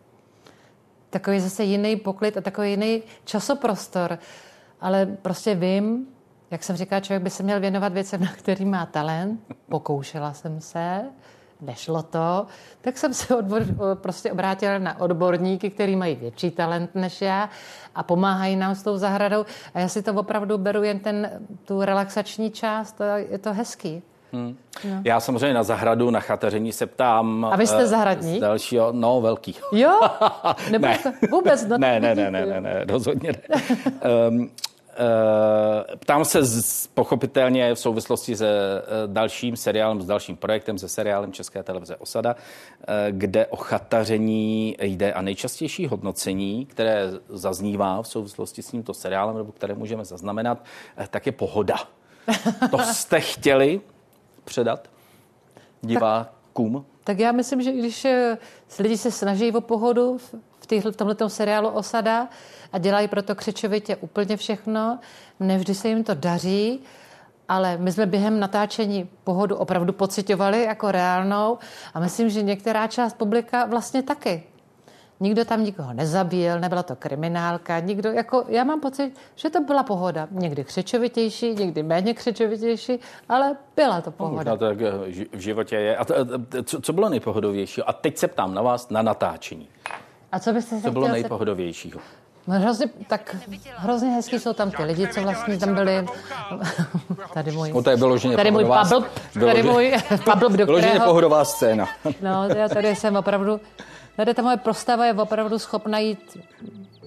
takový 1.11 1.40
zase 1.40 1.64
jiný 1.64 1.97
poklid 1.97 2.37
a 2.37 2.40
takový 2.40 2.71
jiný 2.71 3.03
časoprostor. 3.25 4.19
Ale 4.81 5.07
prostě 5.07 5.55
vím, 5.55 6.07
jak 6.51 6.62
jsem 6.62 6.77
říkala, 6.77 7.01
člověk 7.01 7.23
by 7.23 7.31
se 7.31 7.43
měl 7.43 7.61
věnovat 7.61 7.93
věcem, 7.93 8.21
na 8.21 8.33
který 8.33 8.64
má 8.64 8.87
talent. 8.87 9.40
Pokoušela 9.69 10.33
jsem 10.33 10.61
se 10.61 11.05
nešlo 11.62 12.03
to, 12.03 12.46
tak 12.81 12.99
jsem 12.99 13.14
se 13.14 13.37
odbor, 13.37 13.62
prostě 13.94 14.33
obrátila 14.33 14.79
na 14.79 15.01
odborníky, 15.01 15.70
kteří 15.70 15.96
mají 15.96 16.14
větší 16.14 16.51
talent 16.51 16.90
než 16.94 17.23
já 17.23 17.51
a 17.94 18.03
pomáhají 18.03 18.57
nám 18.57 18.75
s 18.75 18.83
tou 18.83 18.96
zahradou. 18.96 19.44
A 19.75 19.81
já 19.81 19.88
si 19.88 20.03
to 20.03 20.14
opravdu 20.14 20.59
beru 20.59 20.83
jen 20.83 20.99
ten, 20.99 21.31
tu 21.64 21.83
relaxační 21.83 22.51
část, 22.51 22.92
to 22.92 23.03
je 23.03 23.38
to 23.38 23.53
hezký. 23.53 24.03
Hmm. 24.33 24.57
No. 24.85 25.03
Já 25.05 25.20
samozřejmě 25.20 25.55
na 25.55 25.62
zahradu, 25.62 26.11
na 26.11 26.20
chateření 26.20 26.73
se 26.73 26.87
ptám. 26.87 27.44
A 27.44 27.57
vy 27.57 27.66
jste 27.66 27.83
eh, 27.83 27.87
zahradník? 27.87 28.38
Z 28.38 28.40
dalšího, 28.40 28.92
no 28.92 29.20
velký. 29.20 29.57
Jo? 29.73 30.01
Nebo 30.70 30.87
ne. 30.87 30.99
vůbec? 31.31 31.66
No, 31.66 31.79
ne, 31.79 32.01
ne, 32.01 32.14
ne, 32.14 32.31
ne, 32.31 32.46
ne, 32.46 32.61
ne, 32.61 32.85
rozhodně 32.88 33.33
ne. 33.33 33.59
um, 34.29 34.51
ptám 35.96 36.24
se 36.24 36.44
z, 36.44 36.86
pochopitelně 36.86 37.74
v 37.74 37.78
souvislosti 37.78 38.36
se 38.36 38.48
eh, 38.48 38.82
dalším 39.06 39.56
seriálem, 39.56 40.02
s 40.02 40.06
dalším 40.06 40.36
projektem, 40.36 40.78
se 40.78 40.88
seriálem 40.88 41.32
České 41.32 41.62
televize 41.62 41.96
Osada, 41.96 42.36
eh, 42.36 43.06
kde 43.10 43.46
o 43.46 43.56
chataření 43.56 44.76
jde 44.80 45.12
a 45.12 45.22
nejčastější 45.22 45.86
hodnocení, 45.86 46.66
které 46.66 47.10
zaznívá 47.28 48.02
v 48.02 48.08
souvislosti 48.08 48.62
s 48.62 48.70
tímto 48.70 48.94
seriálem, 48.94 49.36
nebo 49.36 49.52
které 49.52 49.74
můžeme 49.74 50.04
zaznamenat, 50.04 50.64
tak 51.10 51.26
je 51.26 51.32
pohoda. 51.32 51.76
To 52.70 52.78
jste 52.78 53.20
chtěli 53.20 53.80
předat 54.44 54.90
divákům? 55.80 56.74
Tak, 56.74 56.84
tak 57.04 57.18
já 57.18 57.32
myslím, 57.32 57.62
že 57.62 57.72
když 57.72 58.06
lidi 58.78 58.98
se 58.98 59.10
snaží 59.10 59.52
o 59.52 59.60
pohodu 59.60 60.18
v 60.78 60.96
tomto 60.96 61.28
seriálu 61.28 61.68
Osada, 61.68 62.28
a 62.72 62.78
dělají 62.78 63.09
proto 63.09 63.35
křečovitě 63.35 63.96
úplně 63.96 64.37
všechno. 64.37 64.98
Nevždy 65.40 65.74
se 65.74 65.88
jim 65.88 66.04
to 66.04 66.14
daří, 66.14 66.80
ale 67.48 67.76
my 67.76 67.92
jsme 67.92 68.06
během 68.06 68.40
natáčení 68.40 69.09
pohodu 69.24 69.56
opravdu 69.56 69.92
pocitovali 69.92 70.62
jako 70.62 70.90
reálnou 70.90 71.59
a 71.94 72.00
myslím, 72.00 72.30
že 72.30 72.42
některá 72.42 72.87
část 72.87 73.14
publika 73.14 73.64
vlastně 73.64 74.02
taky. 74.02 74.42
Nikdo 75.22 75.44
tam 75.44 75.64
nikoho 75.64 75.92
nezabíjel, 75.92 76.61
nebyla 76.61 76.83
to 76.83 76.96
kriminálka, 76.96 77.80
nikdo, 77.80 78.12
jako, 78.12 78.44
já 78.48 78.64
mám 78.64 78.80
pocit, 78.80 79.12
že 79.35 79.50
to 79.50 79.61
byla 79.61 79.83
pohoda. 79.83 80.28
Někdy 80.30 80.64
křečovitější, 80.64 81.54
někdy 81.54 81.83
méně 81.83 82.14
křečovitější, 82.14 82.98
ale 83.28 83.56
byla 83.76 84.00
to 84.00 84.11
pohoda. 84.11 84.50
No, 84.50 84.56
tak 84.56 84.80
eh, 84.80 85.26
v 85.33 85.40
životě 85.40 85.76
je. 85.76 85.96
A 85.96 86.04
to, 86.04 86.14
eh, 86.14 86.62
co, 86.62 86.80
co 86.80 86.92
bylo 86.92 87.09
nejpohodovější? 87.09 87.83
A 87.83 87.92
teď 87.92 88.18
se 88.18 88.28
ptám 88.28 88.54
na 88.54 88.62
vás 88.62 88.90
na 88.90 89.02
natáčení. 89.02 89.68
A 90.33 90.38
co 90.38 90.53
byste 90.53 90.77
se 90.77 90.83
Co 90.83 90.90
bylo 90.90 91.09
nejpohodovějšího? 91.09 92.01
No, 92.47 92.61
hrozně, 92.61 92.87
tak 93.09 93.37
hrozně 93.77 94.09
hezký 94.11 94.38
jsou 94.38 94.53
tam 94.53 94.71
ty 94.71 94.83
lidi, 94.85 95.09
co 95.09 95.23
vlastně 95.23 95.59
tam 95.59 95.75
byli. 95.75 96.07
tady 97.35 97.53
můj, 97.53 97.73
No 97.73 97.83
to 97.83 97.90
je 97.90 97.97
vyloženě 97.97 98.37
tady 98.37 98.51
můj 98.51 98.64
pohodová- 98.64 98.88
Pabl, 98.90 99.07
tady 99.47 99.62
můj 99.62 99.95
Pabl, 100.25 100.49
do 100.49 100.64
kterého, 100.66 101.05
pohodová 101.07 101.45
scéna. 101.45 101.88
No, 102.23 102.49
já 102.57 102.69
tady 102.69 102.97
jsem 102.97 103.16
opravdu, 103.16 103.61
tady 104.16 104.35
ta 104.35 104.43
moje 104.43 104.57
postava 104.57 105.07
je 105.07 105.12
opravdu 105.14 105.59
schopna 105.59 105.99
jít 105.99 106.37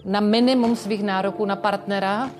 na 0.06 0.20
minimum 0.20 0.76
svých 0.76 1.04
nároků 1.04 1.46
na 1.46 1.56
partnera, 1.56 2.32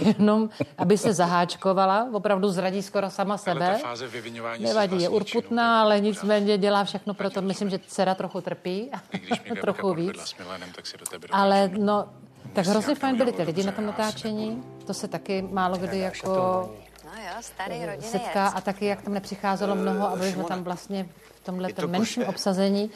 jenom 0.00 0.50
aby 0.78 0.98
se 0.98 1.12
zaháčkovala, 1.12 2.08
opravdu 2.12 2.48
zradí 2.48 2.82
skoro 2.82 3.10
sama 3.10 3.38
sebe. 3.38 3.78
fáze 3.82 4.06
vyviňování 4.06 4.64
Nevadí, 4.64 5.02
je 5.02 5.08
urputná, 5.08 5.80
ale 5.80 6.00
nicméně 6.00 6.58
dělá 6.58 6.84
všechno 6.84 7.14
pro 7.14 7.30
to. 7.30 7.42
Myslím, 7.42 7.70
že 7.70 7.78
dcera 7.86 8.14
trochu 8.14 8.40
trpí, 8.40 8.90
trochu 9.60 9.94
víc. 9.94 10.20
s 10.20 10.38
Milanem, 10.38 10.68
tak 10.76 10.86
si 10.86 10.98
do 10.98 11.04
tebe 11.04 11.28
Ale 11.30 11.70
no, 11.78 12.08
tak 12.52 12.66
hrozně 12.66 12.94
fajn 12.94 13.16
byli 13.16 13.32
ty 13.32 13.42
lidi 13.42 13.64
na 13.64 13.72
tom 13.72 13.86
natáčení. 13.86 14.62
To 14.86 14.94
se 14.94 15.08
taky 15.08 15.42
málo 15.42 15.76
kdy 15.78 15.98
jako 15.98 16.70
No 17.04 17.22
jo, 17.22 17.34
starý 17.40 17.86
rodinný 17.86 18.08
setká 18.08 18.48
a 18.48 18.60
taky, 18.60 18.86
jak 18.86 19.02
tam 19.02 19.14
nepřicházelo 19.14 19.74
mnoho 19.74 20.08
a 20.08 20.16
byli 20.16 20.32
jsme 20.32 20.44
tam 20.44 20.64
vlastně 20.64 21.08
v 21.34 21.44
tomhle 21.44 21.68
menším 21.86 22.24
obsazení. 22.24 22.90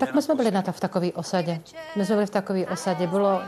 Tak 0.00 0.14
my 0.14 0.22
jsme 0.22 0.34
byli 0.34 0.50
na 0.50 0.62
to 0.62 0.72
v 0.72 0.80
takové 0.80 1.12
osadě. 1.12 1.60
My 1.96 2.06
jsme 2.06 2.14
byli 2.14 2.26
v 2.26 2.30
takové 2.30 2.66
osadě. 2.66 3.06
Bylo, 3.06 3.40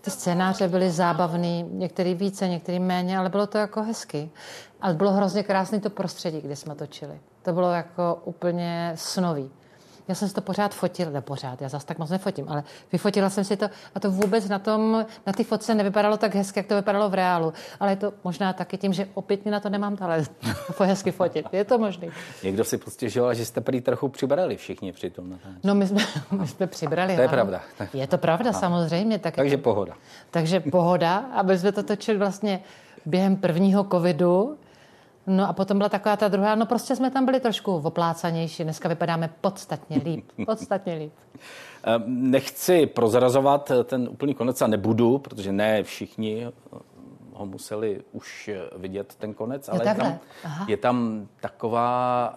ty 0.00 0.10
scénáře 0.10 0.68
byly 0.68 0.90
zábavný, 0.90 1.62
některý 1.62 2.14
více, 2.14 2.48
některý 2.48 2.80
méně, 2.80 3.18
ale 3.18 3.28
bylo 3.28 3.46
to 3.46 3.58
jako 3.58 3.82
hezky. 3.82 4.30
A 4.80 4.92
bylo 4.92 5.12
hrozně 5.12 5.42
krásný 5.42 5.80
to 5.80 5.90
prostředí, 5.90 6.40
kde 6.40 6.56
jsme 6.56 6.74
točili. 6.74 7.20
To 7.42 7.52
bylo 7.52 7.72
jako 7.72 8.22
úplně 8.24 8.92
snový. 8.94 9.50
Já 10.12 10.16
jsem 10.16 10.28
si 10.28 10.34
to 10.34 10.40
pořád 10.40 10.74
fotil, 10.74 11.10
ne 11.10 11.20
pořád, 11.20 11.62
já 11.62 11.68
zase 11.68 11.86
tak 11.86 11.98
moc 11.98 12.10
nefotím, 12.10 12.48
ale 12.48 12.64
vyfotila 12.92 13.30
jsem 13.30 13.44
si 13.44 13.56
to 13.56 13.66
a 13.94 14.00
to 14.00 14.10
vůbec 14.10 14.48
na 14.48 14.58
tom, 14.58 15.06
na 15.26 15.32
té 15.32 15.44
fotce 15.44 15.74
nevypadalo 15.74 16.16
tak 16.16 16.34
hezky, 16.34 16.58
jak 16.58 16.66
to 16.66 16.74
vypadalo 16.74 17.08
v 17.08 17.14
reálu. 17.14 17.52
Ale 17.80 17.92
je 17.92 17.96
to 17.96 18.12
možná 18.24 18.52
taky 18.52 18.78
tím, 18.78 18.92
že 18.92 19.08
opět 19.14 19.46
na 19.46 19.60
to 19.60 19.68
nemám 19.68 19.96
talent 19.96 20.30
hezky 20.80 21.12
fotit. 21.12 21.46
Je 21.52 21.64
to 21.64 21.78
možný. 21.78 22.10
Někdo 22.42 22.64
si 22.64 22.78
postěžoval, 22.78 23.34
že 23.34 23.44
jste 23.44 23.60
prý 23.60 23.80
trochu 23.80 24.08
přibrali 24.08 24.56
všichni 24.56 24.92
při 24.92 25.10
tom. 25.10 25.38
No 25.64 25.74
my 25.74 25.86
jsme, 25.86 26.02
my 26.30 26.46
jsme 26.46 26.66
přibrali. 26.66 27.14
To 27.14 27.20
je 27.20 27.28
ano. 27.28 27.36
pravda. 27.36 27.60
Je 27.94 28.06
to 28.06 28.18
pravda, 28.18 28.52
samozřejmě. 28.52 29.18
Tak 29.18 29.36
Takže 29.36 29.56
pohoda. 29.56 29.94
takže 30.30 30.60
pohoda, 30.60 31.16
aby 31.16 31.58
jsme 31.58 31.72
to 31.72 31.82
točili 31.82 32.18
vlastně 32.18 32.60
během 33.06 33.36
prvního 33.36 33.84
covidu. 33.84 34.58
No 35.26 35.48
a 35.48 35.52
potom 35.52 35.78
byla 35.78 35.88
taková 35.88 36.16
ta 36.16 36.28
druhá, 36.28 36.54
no 36.54 36.66
prostě 36.66 36.96
jsme 36.96 37.10
tam 37.10 37.24
byli 37.24 37.40
trošku 37.40 37.76
oplácanější, 37.76 38.64
dneska 38.64 38.88
vypadáme 38.88 39.30
podstatně 39.40 40.00
líp, 40.04 40.24
podstatně 40.46 40.94
líp. 40.94 41.12
Ehm, 41.84 42.02
Nechci 42.06 42.86
prozrazovat 42.86 43.70
eh, 43.70 43.84
ten 43.84 44.08
úplný 44.08 44.34
konec 44.34 44.62
a 44.62 44.66
nebudu, 44.66 45.18
protože 45.18 45.52
ne 45.52 45.82
všichni 45.82 46.46
eh, 46.46 46.50
ho 47.34 47.46
museli 47.46 48.02
už 48.12 48.48
eh, 48.48 48.78
vidět 48.78 49.14
ten 49.14 49.34
konec, 49.34 49.68
ale 49.68 49.88
je 49.88 49.94
tam, 49.94 50.18
Aha. 50.44 50.66
je 50.68 50.76
tam 50.76 51.26
taková 51.40 52.36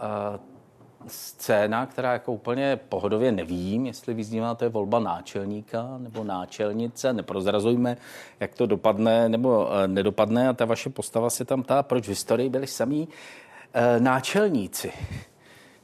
scéna, 1.08 1.86
která 1.86 2.14
jako 2.14 2.34
úplně 2.34 2.80
pohodově 2.90 3.32
nevím, 3.32 3.86
jestli 3.86 4.14
vyznívá, 4.14 4.56
to 4.56 4.64
je 4.66 4.70
volba 4.70 5.00
náčelníka 5.00 5.98
nebo 5.98 6.24
náčelnice, 6.24 7.14
neprozrazujme, 7.14 7.98
jak 8.40 8.56
to 8.56 8.66
dopadne 8.66 9.30
nebo 9.30 9.70
eh, 9.74 9.88
nedopadne 9.88 10.50
a 10.50 10.54
ta 10.54 10.66
vaše 10.66 10.90
postava 10.90 11.30
se 11.30 11.46
tam 11.46 11.64
ptá, 11.64 11.84
proč 11.84 12.06
v 12.06 12.10
historii 12.10 12.50
byli 12.50 12.68
samí 12.68 13.08
eh, 13.74 14.00
náčelníci. 14.00 14.92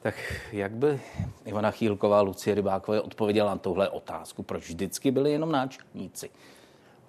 Tak 0.02 0.16
jak 0.52 0.72
by 0.72 1.02
Ivana 1.46 1.72
Chýlková, 1.72 2.22
Lucie 2.22 2.56
Rybákové 2.56 3.02
odpověděla 3.02 3.50
na 3.50 3.58
tuhle 3.58 3.90
otázku? 3.90 4.44
Proč 4.44 4.64
vždycky 4.64 5.12
byli 5.12 5.32
jenom 5.32 5.52
náčelníci? 5.52 6.30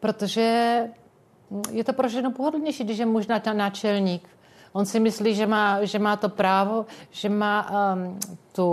Protože 0.01 0.79
je 1.71 1.85
to 1.85 1.93
pro 1.93 2.09
ženu 2.09 2.33
pohodlnější, 2.33 2.85
když 2.85 2.99
je 2.99 3.07
na- 3.07 3.53
náčelník. 3.53 4.29
On 4.73 4.85
si 4.87 5.01
myslí, 5.01 5.35
že 5.35 5.47
má, 5.47 5.85
že 5.85 5.99
má 5.99 6.17
to 6.17 6.29
právo, 6.29 6.87
že 7.11 7.29
má 7.29 7.69
um, 7.69 8.19
tu, 8.53 8.69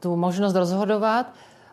tu 0.00 0.16
možnost 0.16 0.54
rozhodovat, 0.54 1.32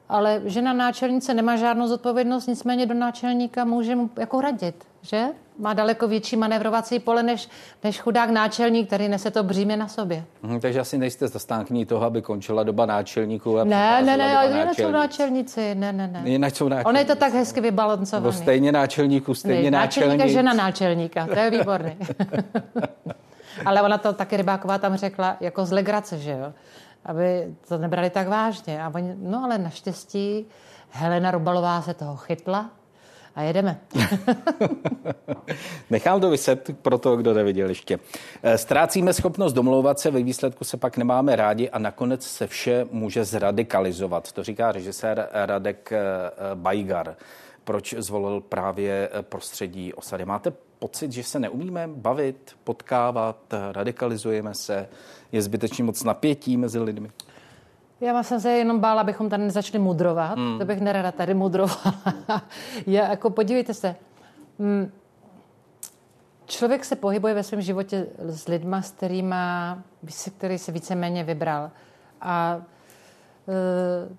ale 0.10 0.41
žena 0.46 0.74
náčelnice 0.74 1.34
nemá 1.34 1.56
žádnou 1.56 1.88
zodpovědnost, 1.88 2.48
nicméně 2.48 2.86
do 2.86 2.94
náčelníka 2.94 3.65
může 3.65 3.96
mu 3.96 4.10
jako 4.18 4.41
radit, 4.41 4.76
že? 5.02 5.24
Má 5.60 5.74
daleko 5.74 6.08
větší 6.08 6.36
manevrovací 6.36 7.00
pole 7.00 7.24
než, 7.24 7.50
než 7.84 8.00
chudák 8.00 8.30
náčelník, 8.30 8.88
který 8.88 9.08
nese 9.08 9.32
to 9.32 9.44
břímě 9.44 9.78
na 9.78 9.88
sobě. 9.88 10.24
Mhm, 10.44 10.60
takže 10.60 10.80
asi 10.80 10.98
nejste 10.98 11.28
zastánkyní 11.28 11.86
toho, 11.86 12.06
aby 12.06 12.22
končila 12.22 12.63
doba 12.63 12.86
náčelníků. 12.86 13.60
A 13.60 13.63
Ne, 13.63 14.02
ne, 14.02 14.18
ne, 14.18 14.38
ale 14.38 14.48
jinak 14.48 14.76
jsou 14.76 14.91
náčelníc. 14.91 14.94
náčelníci, 15.56 15.76
ne, 15.76 15.94
ne, 15.94 16.08
ne. 16.08 16.22
Jinak 16.30 16.56
jsou 16.56 16.68
náčelníci. 16.70 16.89
On 16.89 16.96
je 16.98 17.06
to 17.06 17.15
tak 17.15 17.34
hezky 17.34 17.62
Nebo 17.62 17.65
vybalancovaný. 17.72 18.34
stejně 18.38 18.72
náčelníků, 18.72 19.34
stejně 19.34 19.72
Ne, 19.72 19.78
náčelník 19.78 20.10
a 20.12 20.13
náčelník. 20.18 20.34
žena 20.34 20.54
náčelníka, 20.54 21.28
to 21.28 21.39
je 21.39 21.50
výborný. 21.50 21.98
Ale 23.65 23.82
ona 23.82 23.98
to 23.98 24.13
taky 24.13 24.38
Rybáková 24.38 24.78
tam 24.78 24.96
řekla 24.96 25.38
jako 25.39 25.65
z 25.65 25.72
legrace, 25.72 26.18
že 26.20 26.32
jo? 26.32 26.54
Aby 27.06 27.56
to 27.68 27.78
nebrali 27.78 28.10
tak 28.10 28.28
vážně. 28.28 28.84
A 28.84 28.91
oni, 28.96 29.15
no 29.18 29.44
ale 29.44 29.58
naštěstí 29.58 30.46
Helena 30.89 31.32
Rubalová 31.32 31.82
se 31.82 31.94
toho 31.94 32.15
chytla 32.15 32.70
a 33.36 33.41
jedeme. 33.41 33.80
Nechám 35.89 36.22
to 36.22 36.30
vyset 36.30 36.70
pro 36.82 36.98
toho, 36.98 37.18
kdo 37.18 37.34
neviděl 37.34 37.70
ještě. 37.70 38.00
Eh, 38.44 38.58
Ztrácíme 38.58 39.13
schopnost 39.13 39.54
domlouvat 39.54 40.00
se, 40.00 40.12
ve 40.12 40.24
výsledku 40.24 40.63
se 40.63 40.78
pak 40.78 40.98
nemáme 40.98 41.36
rádi 41.36 41.70
a 41.70 41.80
nakonec 41.80 42.24
se 42.24 42.48
vše 42.48 42.86
může 42.91 43.26
zradikalizovat. 43.26 44.32
To 44.32 44.44
říká 44.44 44.72
režisér 44.72 45.28
Radek 45.34 45.91
eh, 45.91 46.02
Bajgar. 46.54 47.15
Proč 47.65 47.93
zvolil 47.97 48.41
právě 48.41 49.10
eh, 49.13 49.21
prostředí 49.21 49.93
osady? 49.93 50.25
Máte 50.25 50.54
pocit, 50.80 51.12
že 51.12 51.23
se 51.23 51.39
neumíme 51.39 51.88
bavit, 51.88 52.56
potkávat, 52.63 53.38
radikalizujeme 53.71 54.54
se, 54.54 54.89
je 55.32 55.41
zbytečně 55.41 55.84
moc 55.84 56.04
napětí 56.04 56.58
mezi 56.58 56.80
lidmi? 56.80 57.12
Já 58.01 58.23
jsem 58.23 58.39
se 58.39 58.51
jenom 58.51 58.80
bála, 58.80 59.01
abychom 59.01 59.30
tady 59.30 59.43
nezačali 59.43 59.84
mudrovat. 59.84 60.38
Hmm. 60.38 60.60
To 60.60 60.65
bych 60.65 60.82
nerada 60.82 61.12
tady 61.12 61.34
mudrovala. 61.34 61.95
Já, 62.88 63.10
jako 63.10 63.30
podívejte 63.30 63.73
se. 63.73 63.95
mm, 64.60 64.91
Člověk 66.45 66.86
se 66.86 66.95
pohybuje 66.95 67.34
ve 67.34 67.43
svém 67.43 67.62
životě 67.62 68.08
s 68.17 68.47
lidma, 68.47 68.82
s 68.82 68.91
kterýma, 68.91 69.78
který 70.38 70.58
se 70.58 70.71
víceméně 70.71 71.23
vybral. 71.23 71.71
A 72.21 72.62
e, 73.47 74.15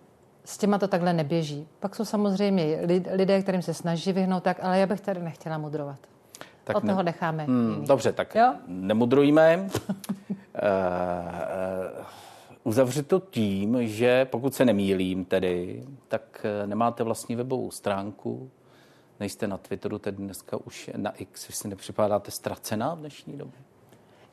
s 0.47 0.59
těma 0.59 0.79
to 0.79 0.89
takhle 0.89 1.13
neběží. 1.13 1.69
Pak 1.81 1.97
jsou 1.97 2.05
samozřejmě 2.05 2.81
lid- 2.85 3.09
lidé, 3.13 3.43
kterým 3.43 3.63
se 3.63 3.75
snaží 3.75 4.13
vyhnout 4.13 4.43
tak, 4.43 4.59
ale 4.63 4.79
já 4.79 4.87
bych 4.87 5.01
tady 5.01 5.23
nechtěla 5.23 5.59
mudrovat. 5.59 5.99
Tak 6.65 6.77
Od 6.77 6.85
ne- 6.85 6.93
toho 6.93 7.03
necháme. 7.03 7.45
Hmm, 7.45 7.73
jiný. 7.75 7.87
dobře, 7.87 8.13
tak 8.13 8.35
Jo? 8.35 8.55
nemudrujme. 8.67 9.69
Eh, 10.59 10.63
eh, 12.01 12.05
Uzavřu 12.65 13.03
to 13.03 13.21
tím, 13.21 13.87
že 13.89 14.25
pokud 14.25 14.55
se 14.55 14.65
nemýlím 14.65 15.25
tedy, 15.25 15.85
tak 16.09 16.47
eh, 16.63 16.67
nemáte 16.67 17.03
vlastní 17.05 17.37
webovou 17.37 17.71
stránku, 17.71 18.51
nejste 19.21 19.47
na 19.47 19.59
Twitteru, 19.59 19.99
tedy 19.99 20.17
dneska 20.17 20.57
už 20.65 20.91
na 20.97 21.11
X, 21.11 21.49
vy 21.49 21.55
si 21.55 21.69
nepřipadáte 21.69 22.31
ztracená 22.31 22.95
v 22.95 22.99
dnešní 22.99 23.37
době. 23.39 23.61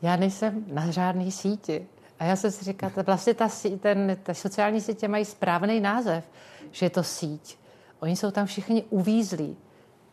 Já 0.01 0.15
nejsem 0.15 0.65
na 0.73 0.91
žádné 0.91 1.31
síti. 1.31 1.87
A 2.19 2.25
já 2.25 2.35
jsem 2.35 2.51
si 2.51 2.65
říkala, 2.65 2.91
to 2.95 3.03
vlastně 3.03 3.33
ta, 3.33 3.49
ten, 3.79 4.17
ta 4.23 4.33
sociální 4.33 4.81
sítě 4.81 5.07
mají 5.07 5.25
správný 5.25 5.79
název, 5.79 6.23
že 6.71 6.85
je 6.85 6.89
to 6.89 7.03
síť. 7.03 7.57
Oni 7.99 8.15
jsou 8.15 8.31
tam 8.31 8.45
všichni 8.45 8.83
uvízlí. 8.89 9.57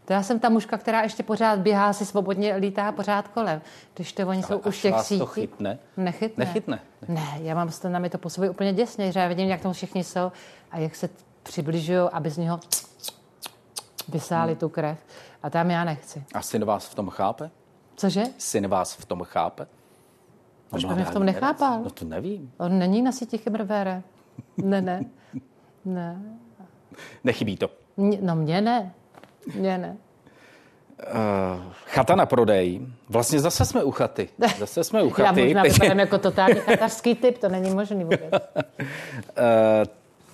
To 0.05 0.13
já 0.13 0.23
jsem 0.23 0.39
ta 0.41 0.49
mužka, 0.49 0.79
která 0.79 1.03
ještě 1.03 1.23
pořád 1.23 1.59
běhá, 1.59 1.93
si 1.93 2.07
svobodně 2.07 2.57
lítá 2.57 2.93
pořád 2.93 3.29
kolem. 3.29 3.63
Když 3.95 4.13
to 4.13 4.29
oni 4.29 4.43
jsou 4.43 4.61
až 4.61 4.67
už 4.67 4.83
těch 4.83 4.93
vás 4.93 5.09
to 5.09 5.15
sítí. 5.15 5.27
chytne? 5.27 5.79
Nechytne. 5.97 6.45
Nechytne. 6.45 6.81
Ne, 7.09 7.39
já 7.43 7.55
mám 7.55 7.71
to 7.83 7.89
na 7.89 7.99
mě 7.99 8.11
to 8.11 8.19
působí 8.19 8.49
úplně 8.49 8.73
děsně, 8.73 9.13
že 9.13 9.21
já 9.21 9.29
vidím, 9.29 9.49
jak 9.49 9.61
tam 9.61 9.73
všichni 9.73 10.05
jsou 10.05 10.33
a 10.71 10.79
jak 10.79 10.97
se 10.97 11.09
přibližují, 11.43 11.99
aby 12.13 12.31
z 12.31 12.39
něho 12.39 12.61
vysáli 14.09 14.57
tu 14.57 14.69
krev. 14.69 14.99
A 15.43 15.51
tam 15.51 15.71
já 15.71 15.85
nechci. 15.85 16.25
A 16.35 16.43
syn 16.43 16.65
vás 16.65 16.87
v 16.87 16.95
tom 16.95 17.11
chápe? 17.11 17.51
Cože? 17.97 18.23
Syn 18.39 18.69
vás 18.69 18.95
v 18.95 19.05
tom 19.05 19.23
chápe? 19.23 19.67
Proč 20.71 20.85
by 20.85 20.95
mě 20.95 21.05
v 21.05 21.11
tom 21.11 21.25
nechápal? 21.25 21.81
No 21.85 21.91
to 21.91 22.05
nevím. 22.05 22.53
On 22.59 22.79
není 22.79 23.03
na 23.03 23.13
síti 23.13 23.39
Chimrvére. 23.39 24.03
Ne, 24.57 24.81
ne. 24.83 25.05
Ne. 25.85 26.23
Nechybí 27.25 27.57
to. 27.57 27.71
Mě, 27.97 28.19
no 28.21 28.37
mě 28.37 28.61
ne. 28.61 28.95
Mě 29.55 29.79
ne. 29.79 29.97
Uh, 31.15 31.63
chata 31.87 32.15
na 32.15 32.27
prodej. 32.27 32.81
Vlastně 33.09 33.41
zase 33.41 33.65
jsme 33.65 33.85
u 33.85 33.91
chaty. 33.91 34.29
Zase 34.59 34.85
jsme 34.85 35.03
u 35.03 35.07
Já 35.07 35.13
chaty. 35.27 35.45
možná 35.45 35.63
Teď- 35.63 35.73
vypadám 35.73 35.99
jako 35.99 36.19
totální 36.19 36.55
katarský 36.67 37.15
typ, 37.15 37.39
to 37.39 37.49
není 37.49 37.75
možný 37.75 38.05
vůbec. 38.05 38.21
Eh, 39.37 39.85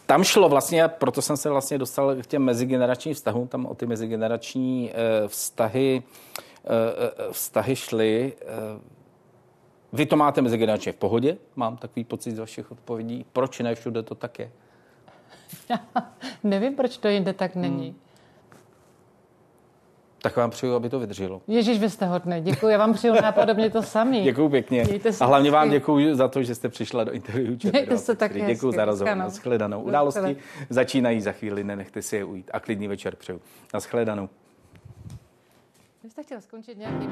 tam 0.07 0.25
šlo 0.25 0.49
vlastně, 0.49 0.89
proto 0.89 1.23
jsem 1.23 1.37
se 1.37 1.51
vlastně 1.51 1.79
dostal 1.79 2.17
k 2.17 2.27
těm 2.27 2.43
mezigeneračním 2.43 3.15
vztahům, 3.15 3.49
tam 3.49 3.67
o 3.67 3.75
ty 3.75 3.87
mezigenerační 3.87 4.91
eh, 4.93 5.29
vztahy, 5.29 6.03
vztahy 7.33 7.77
šly. 7.77 8.33
Vy 9.93 10.07
to 10.07 10.17
máte 10.17 10.43
mezigeneračně 10.43 10.93
v 10.93 10.97
pohodě, 10.97 11.37
mám 11.57 11.77
takový 11.77 12.05
pocit 12.05 12.37
z 12.37 12.39
vašich 12.39 12.73
odpovědí. 12.73 13.27
Proč 13.33 13.61
ne 13.61 13.75
všude 13.75 14.03
to 14.03 14.15
tak 14.15 14.39
je? 14.39 14.51
Nevím, 16.45 16.75
proč 16.75 16.97
to 16.97 17.09
jinde 17.09 17.33
tak 17.33 17.55
není. 17.55 17.89
Hmm. 17.89 17.99
Tak 20.23 20.37
vám 20.37 20.51
přeju, 20.51 20.75
aby 20.75 20.89
to 20.89 21.01
vydrželo. 21.01 21.43
Ježíš, 21.49 21.79
vy 21.79 21.91
jste 21.91 22.07
hodný. 22.07 22.41
Děkuji, 22.41 22.69
já 22.69 22.79
vám 22.79 22.95
přeju 22.95 23.15
nápadobně 23.15 23.71
to 23.71 23.83
samý. 23.83 24.23
Děkuji 24.25 24.49
pěkně. 24.49 24.85
A 25.21 25.27
hlavně 25.27 25.51
vám 25.51 25.71
děkuji 25.71 26.15
za 26.15 26.29
to, 26.29 26.43
že 26.43 26.55
jste 26.55 26.69
přišla 26.69 27.05
do 27.05 27.13
interview. 27.13 27.59
Mějte 27.73 27.99
se 27.99 28.17
tak 28.17 28.47
Děkuji 28.47 28.73
za 28.73 28.85
rozhovor. 28.85 29.17
Naschledanou. 29.17 29.83
Události 29.83 30.37
začínají 30.71 31.21
za 31.21 31.33
chvíli, 31.33 31.65
nenechte 31.65 32.03
si 32.03 32.17
je 32.17 32.25
ujít. 32.25 32.51
A 32.53 32.61
klidný 32.61 32.89
večer 32.89 33.17
přeju. 33.17 33.41
Naschledanou. 33.75 34.29
Vy 36.05 36.11
jste 36.11 36.23
chtěl 36.23 36.41
skončit 36.41 36.79
nějaký 36.79 37.07